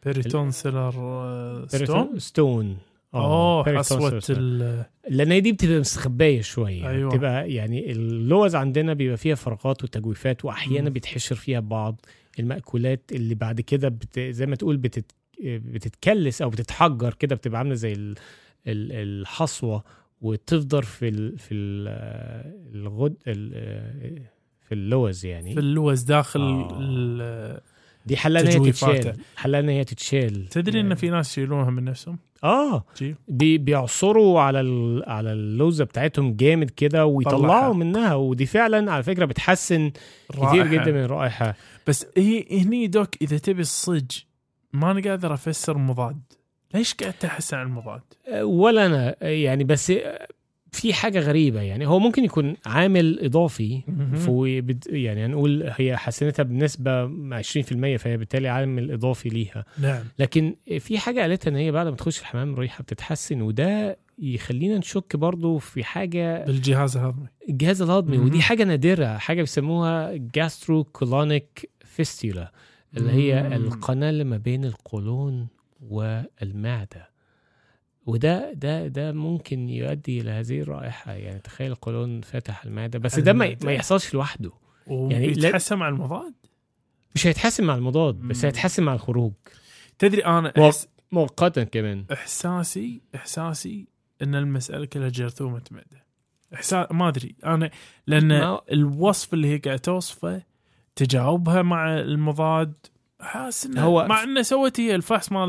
[0.04, 2.78] بيريتون سيلر آه، ستون ستون
[3.14, 3.82] اوه
[4.30, 7.10] ال لأن هي دي بتبقى مستخبية شوية أيوة.
[7.10, 10.90] بتبقى يعني اللوز عندنا بيبقى فيها فراغات وتجويفات وأحيانا.
[10.90, 12.00] بيتحشر فيها بعض
[12.38, 14.18] المأكولات اللي بعد كده بت...
[14.18, 15.12] زي ما تقول بتت...
[15.44, 18.14] بتتكلس أو بتتحجر كده بتبقى عاملة زي ال...
[18.66, 18.92] ال...
[18.92, 19.84] الحصوة
[20.20, 21.38] وتفضل في ال...
[21.38, 21.88] في ال...
[22.74, 24.22] الغد ال...
[24.70, 25.54] في اللوز يعني.
[25.54, 27.60] في اللوز داخل آه.
[28.06, 30.48] دي حلها ان هي حلها ان هي تتشال.
[30.48, 32.84] تدري إن في ناس يشيلونها من نفسهم؟ آه.
[32.96, 33.16] جي.
[33.28, 34.58] بي بيعصروا على.
[35.06, 37.74] على اللوزة بتاعتهم جامد كده ويطلعوا.
[37.74, 38.14] منها.
[38.14, 39.90] ودي فعلا على فكرة بتحسن
[40.32, 40.64] كتير رائحة.
[40.66, 41.54] جدا من الرائحه
[41.86, 44.10] بس هي هني Doc إذا تبي الصج
[44.72, 46.20] ما أنا قادر أفسر مضاد.
[46.74, 48.02] ليش قاعد تحس عن المضاد؟
[48.42, 49.16] ولا أنا.
[49.22, 49.92] يعني بس
[50.72, 51.86] في حاجة غريبة يعني.
[51.86, 53.82] هو ممكن يكون عامل إضافي
[54.14, 57.04] في بد- يعني هنقول هي حسنتها بنسبة
[57.38, 59.64] 20% فهي بالتالي عامل إضافي ليها.
[59.82, 60.04] نعم.
[60.18, 65.16] لكن في حاجة قالتها إن هي بعد ما تخش الحمام الريحه بتتحسن وده يخلينا نشك
[65.16, 67.26] برضو في حاجة بالجهاز الهضمي.
[67.48, 68.18] الجهاز الهضمي.
[68.18, 72.52] ودي حاجة نادرة حاجة بيسموها gastrocolonic fistula
[72.96, 73.52] اللي هي مم.
[73.52, 75.48] القناة اللي ما بين القولون
[75.90, 77.09] والمعدة.
[78.06, 81.12] وده ده ده ممكن يؤدي إلى هذه الرائحة.
[81.12, 83.56] يعني تخيل القولون فاتح المعدة بس ده ما.
[83.64, 84.50] ما يحصلش لوحده.
[84.86, 86.34] يعني ويتحسن مع المضاد؟
[87.14, 88.44] مش هيتحسن مع المضاد بس.
[88.44, 89.32] هيتحسن مع الخروج.
[89.98, 92.04] تدري أنا أحس مؤقتا كمان.
[92.12, 93.86] إحساسي إحساسي
[94.22, 96.04] إن المسألة كلها جرثومة معده
[96.54, 97.34] احساس ما أدري.
[97.44, 97.70] أنا
[98.06, 100.42] لأن ما- الوصف اللي هي قاعدة توصفه
[100.96, 102.72] تجاوبها مع المضاد
[103.20, 105.48] حاسس إنه هو- مع إنه سوت هي الفحص مال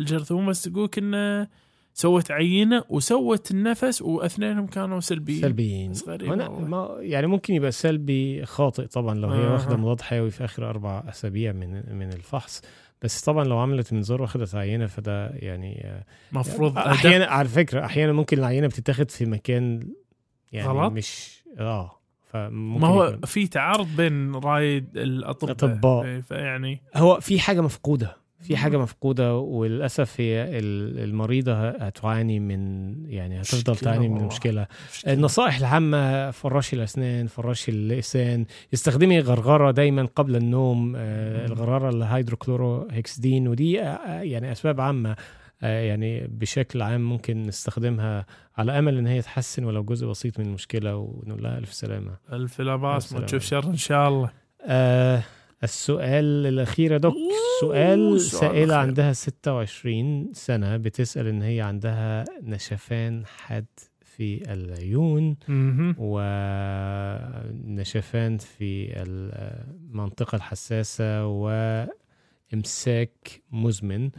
[0.00, 1.48] الجرثومة بس تقولك إنه
[2.00, 5.40] سوت عينة وسوت النفس وأثنينهم كانوا سلبيين
[5.94, 6.68] سلبيين هنا والله.
[6.68, 9.52] ما يعني ممكن يبقى سلبي خاطئ طبعا لو هي آه.
[9.52, 12.62] واخده مضاد حيوي في آخر أربع أسابيع من من الفحص
[13.02, 17.84] بس طبعا لو عملت منظار واخدت عينة فده يعني آه، مفروض أدق- أحيانا على فكرة
[17.84, 19.88] أحيانا ممكن العينة بتتاخد في مكان
[20.52, 22.00] يعني غلط؟ مش آه
[22.32, 26.04] فممكن ما هو يكون- في تعارض بين رأي الأطباء الأطباء.
[26.04, 32.94] إيه، فيعني هو في حاجة مفقودة في حاجة مفقودة وللأسف هي ال- المريضة هتعاني من
[33.10, 34.20] يعني هتفضل تعاني من والله.
[34.22, 34.66] المشكلة.
[35.08, 41.52] النصائح العامة فراشي الأسنان فراشي اللسان استخدمي غرغرة دايما قبل النوم آه، مم.
[41.52, 45.16] الغرغرة الهيدروكلورو هيكسدين ودي آه، يعني أسباب عامة
[45.62, 48.26] آه، يعني بشكل عام ممكن نستخدمها
[48.58, 52.16] على أمل إن هي تحسن ولو جزء بسيط من المشكلة ونقول لها ألف سلامة.
[52.32, 54.30] ألف لا باس ما تشوف شر إن شاء الله.
[54.66, 55.22] آه
[55.62, 57.14] السؤال الأخير يا دوك
[57.60, 58.76] سؤال سائلة.
[58.76, 63.66] عندها 26 سنة بتسأل إن هي عندها نشفان حاد
[64.04, 65.36] في العيون.
[67.60, 71.26] ونشفان في المنطقة الحساسة
[72.52, 74.10] وإمساك مزمن.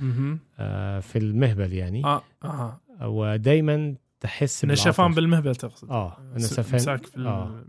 [0.60, 5.12] آه، في المهبل يعني آه آه ودايما تحس نشفان.
[5.14, 7.64] بالمهبل تقصد آه نشفان مساك في آه.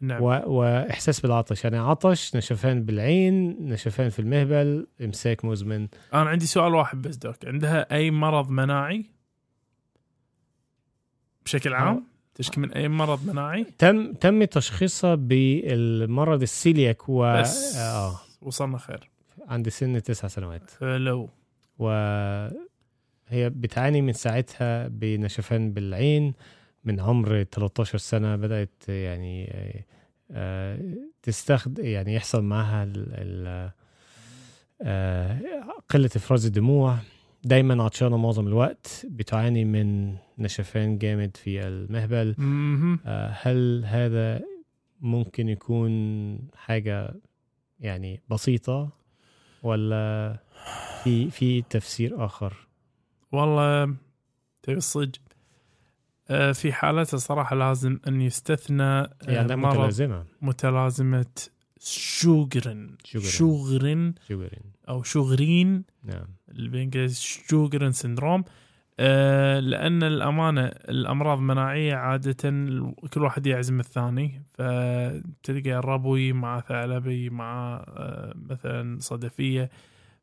[0.00, 0.22] نعم.
[0.22, 0.26] و...
[0.26, 1.64] وإحساس بالعطش.
[1.64, 5.88] يعني عطش نشفان بالعين نشفان في المهبل إمساك مزمن.
[6.14, 7.46] أنا عندي سؤال واحد بس دوك.
[7.46, 9.04] عندها أي مرض مناعي؟
[11.44, 18.20] بشكل عام؟ تشكي من أي مرض مناعي؟ تم تم تشخيصها بالمرض السيلياك و بس آه.
[18.42, 19.10] وصلنا خير.
[19.48, 20.70] عند سن تسع سنوات.
[20.70, 21.30] فلو
[21.78, 22.50] وهي
[23.32, 26.34] بتعاني من ساعتها بنشفان بالعين.
[26.84, 29.52] من عمر 13 سنة بدأت يعني
[30.30, 30.80] آه،
[31.22, 33.70] تستخدم يعني يحصل معها ال- ال-
[34.82, 35.40] آه،
[35.88, 36.96] قلة إفراز الدموع
[37.44, 42.34] دايما عطشانة معظم الوقت بتعاني من نشفان جامد في المهبل.
[43.06, 44.40] آه، هل هذا
[45.00, 45.90] ممكن يكون
[46.56, 47.14] حاجة
[47.80, 48.90] يعني بسيطة
[49.62, 50.36] ولا
[51.04, 52.66] في في تفسير آخر؟
[53.32, 53.94] والله
[54.62, 55.18] تبي الصدق
[56.52, 60.24] في حالتها صراحة لازم أن يستثنى آه، مرض متلازمة.
[60.42, 61.26] متلازمة
[61.80, 63.28] شوغرن شوغرن.
[63.28, 64.62] شوغرن شوغرين.
[64.88, 65.84] أو شوغرين.
[66.04, 66.26] نعم.
[66.48, 68.44] بالإنجليزي Sjögren syndrome.
[69.02, 72.50] آه لأن الأمانة الأمراض المناعيه عادة
[73.12, 74.42] كل واحد يعزم الثاني.
[74.50, 79.70] فتلقى الربوي مع ثعلبي مع آه مثلا صدفية.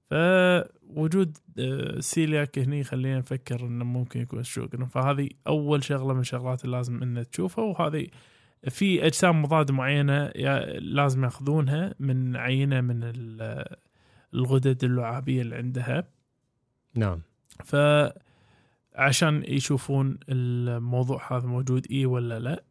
[0.10, 6.66] فوجود آه سيلياك هني خلينا نفكر إنه ممكن يكون شوغرن فهذه أول شغلة من الشغلات
[6.66, 8.08] اللي لازم ان تشوفها وهذه
[8.70, 10.28] في أجسام مضادة معينة
[10.80, 13.76] لازم يأخذونها من عينة من ال-
[14.34, 16.04] الغدد اللعابية اللي عندها.
[16.96, 17.22] نعم.
[18.96, 22.64] فعشان يشوفون الموضوع هذا موجود اي ولا لا.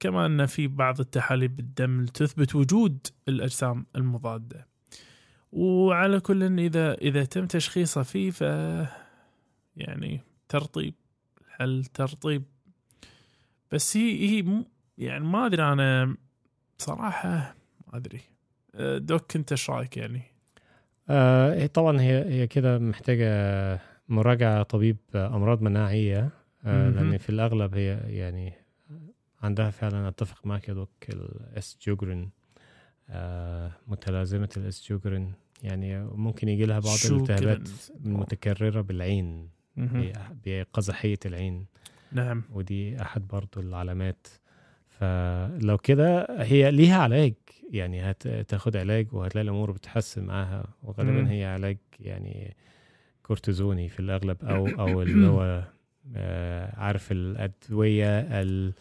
[0.00, 4.69] كما إن في بعض التحاليل بالدم تثبت وجود الأجسام المضادة.
[5.52, 8.40] وعلى كل إذا إذا تم تشخيصه فيه ف
[9.76, 10.94] يعني ترطيب.
[11.40, 12.42] الحل ترطيب؟
[13.72, 14.64] بس هي هي
[14.98, 16.16] يعني ما أدري أنا
[16.78, 17.54] بصراحة
[17.86, 18.20] ما أدري.
[18.74, 20.22] أه، doc أنت إيش رأيك يعني؟
[21.08, 26.30] آه هي طبعا هي هي كده محتاجة مراجعة طبيب أمراض مناعية.
[26.64, 26.90] آه.
[26.90, 28.52] لأن في الأغلب هي يعني
[29.42, 32.30] عندها فعلا أتفق معك يا دوك ال Sjögren
[33.86, 35.32] متلازمة ال Sjögren
[35.62, 36.98] يعني ممكن يجي لها بعض.
[37.06, 37.68] الالتهابات
[38.06, 39.48] المتكررة بالعين.
[40.46, 41.66] بقزحية العين
[42.12, 44.26] نعم ودي أحد برضو العلامات
[44.88, 47.34] فلو كده هي ليها علاج
[47.70, 51.30] يعني هتاخد علاج وهتلاقي الأمور بتتحسن معاها وغالبا.
[51.30, 52.56] هي علاج يعني
[53.22, 55.64] كورتيزوني في الأغلب أو أو اللي هو
[56.16, 58.72] آه، عارف الأدوية ال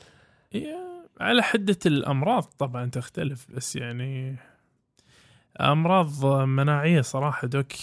[1.20, 4.38] على حدة الأمراض طبعا تختلف بس يعني
[5.62, 7.74] أمراض مناعية صراحة دوك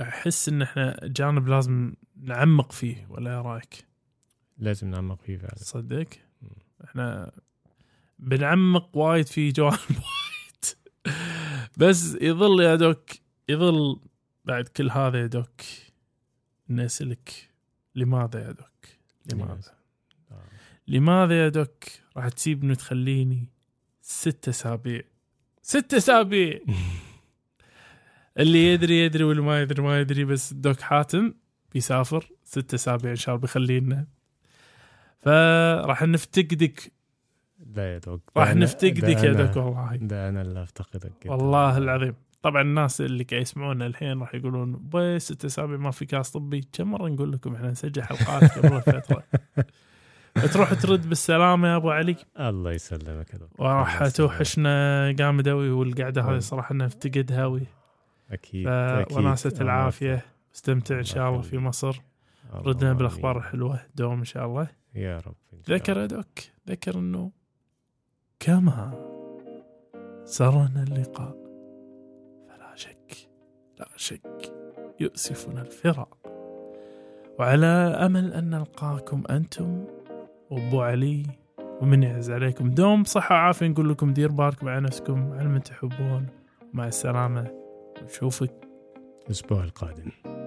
[0.00, 3.86] أحس إن إحنا جانب لازم نعمق فيه ولا إيه رأيك؟
[4.58, 6.06] لازم نعمق فيه فعلا تصدق؟
[6.42, 6.48] مم.
[6.84, 7.32] إحنا
[8.18, 10.76] بنعمق وايد في جوانب وايد
[11.76, 13.10] بس يظل يا دوك
[13.48, 14.00] يظل
[14.44, 15.60] بعد كل هذا يا دوك
[16.70, 17.50] نسلك
[17.94, 18.86] لماذا يا دوك
[19.32, 19.79] لماذا.
[20.90, 21.84] لماذا يا دوك
[22.16, 23.48] راح تسيبني وتخليني
[24.00, 25.02] ستة أسابيع؟
[25.62, 26.60] ستة أسابيع!
[28.38, 31.34] اللي يدري يدري واللي ما يدري ما يدري بس دوك حاتم
[31.72, 34.06] بيسافر ستة أسابيع إن شاء الله بيخلينا.
[35.18, 36.92] فراح نفتقدك.
[37.76, 38.32] لا يا دوك.
[38.36, 39.96] راح نفتقدك يا دوك والله.
[39.96, 41.12] ده أنا اللي أفتقدك.
[41.26, 42.14] والله العظيم.
[42.42, 46.68] طبعا الناس اللي قاعد يسمعونا الحين راح يقولون بي ست أسابيع ما في كاس طبي.
[46.72, 49.24] كم مرة نقول لكم إحنا نسجل حلقات قبل فتره
[50.46, 54.08] تروح ترد بالسلامة يا أبو علي الله يسلمك وراح.
[54.08, 56.38] توحشنا جامد أوي والقعدة هذه.
[56.38, 57.66] صراحة نفتقدها أوي
[58.30, 58.66] أكيد.
[59.12, 60.24] وناسه العافية
[60.54, 61.58] استمتع إن شاء الله في.
[61.58, 62.00] مصر
[62.54, 62.92] ردنا.
[62.92, 65.34] بالأخبار الحلوة دوم إن شاء الله يا رب
[65.68, 66.02] ذكر الله.
[66.02, 66.38] يا دوك
[66.68, 67.30] ذكر إنه
[68.40, 69.10] كما
[70.24, 71.36] سرنا اللقاء
[72.48, 73.28] فلا شك
[73.78, 74.52] لا شك
[75.00, 76.16] يؤسفنا الفراق
[77.38, 77.66] وعلى
[78.06, 79.84] أمل أن نلقاكم أنتم
[80.50, 81.22] وابو علي
[81.80, 82.70] ومن يعز عليكم.
[82.70, 85.32] دوم صحة وعافية نقول لكم دير بالكم على نفسكم.
[85.32, 86.26] على من تحبون
[86.72, 87.50] مع السلامة.
[88.02, 88.52] ونشوفك
[89.26, 90.39] الأسبوع القادم.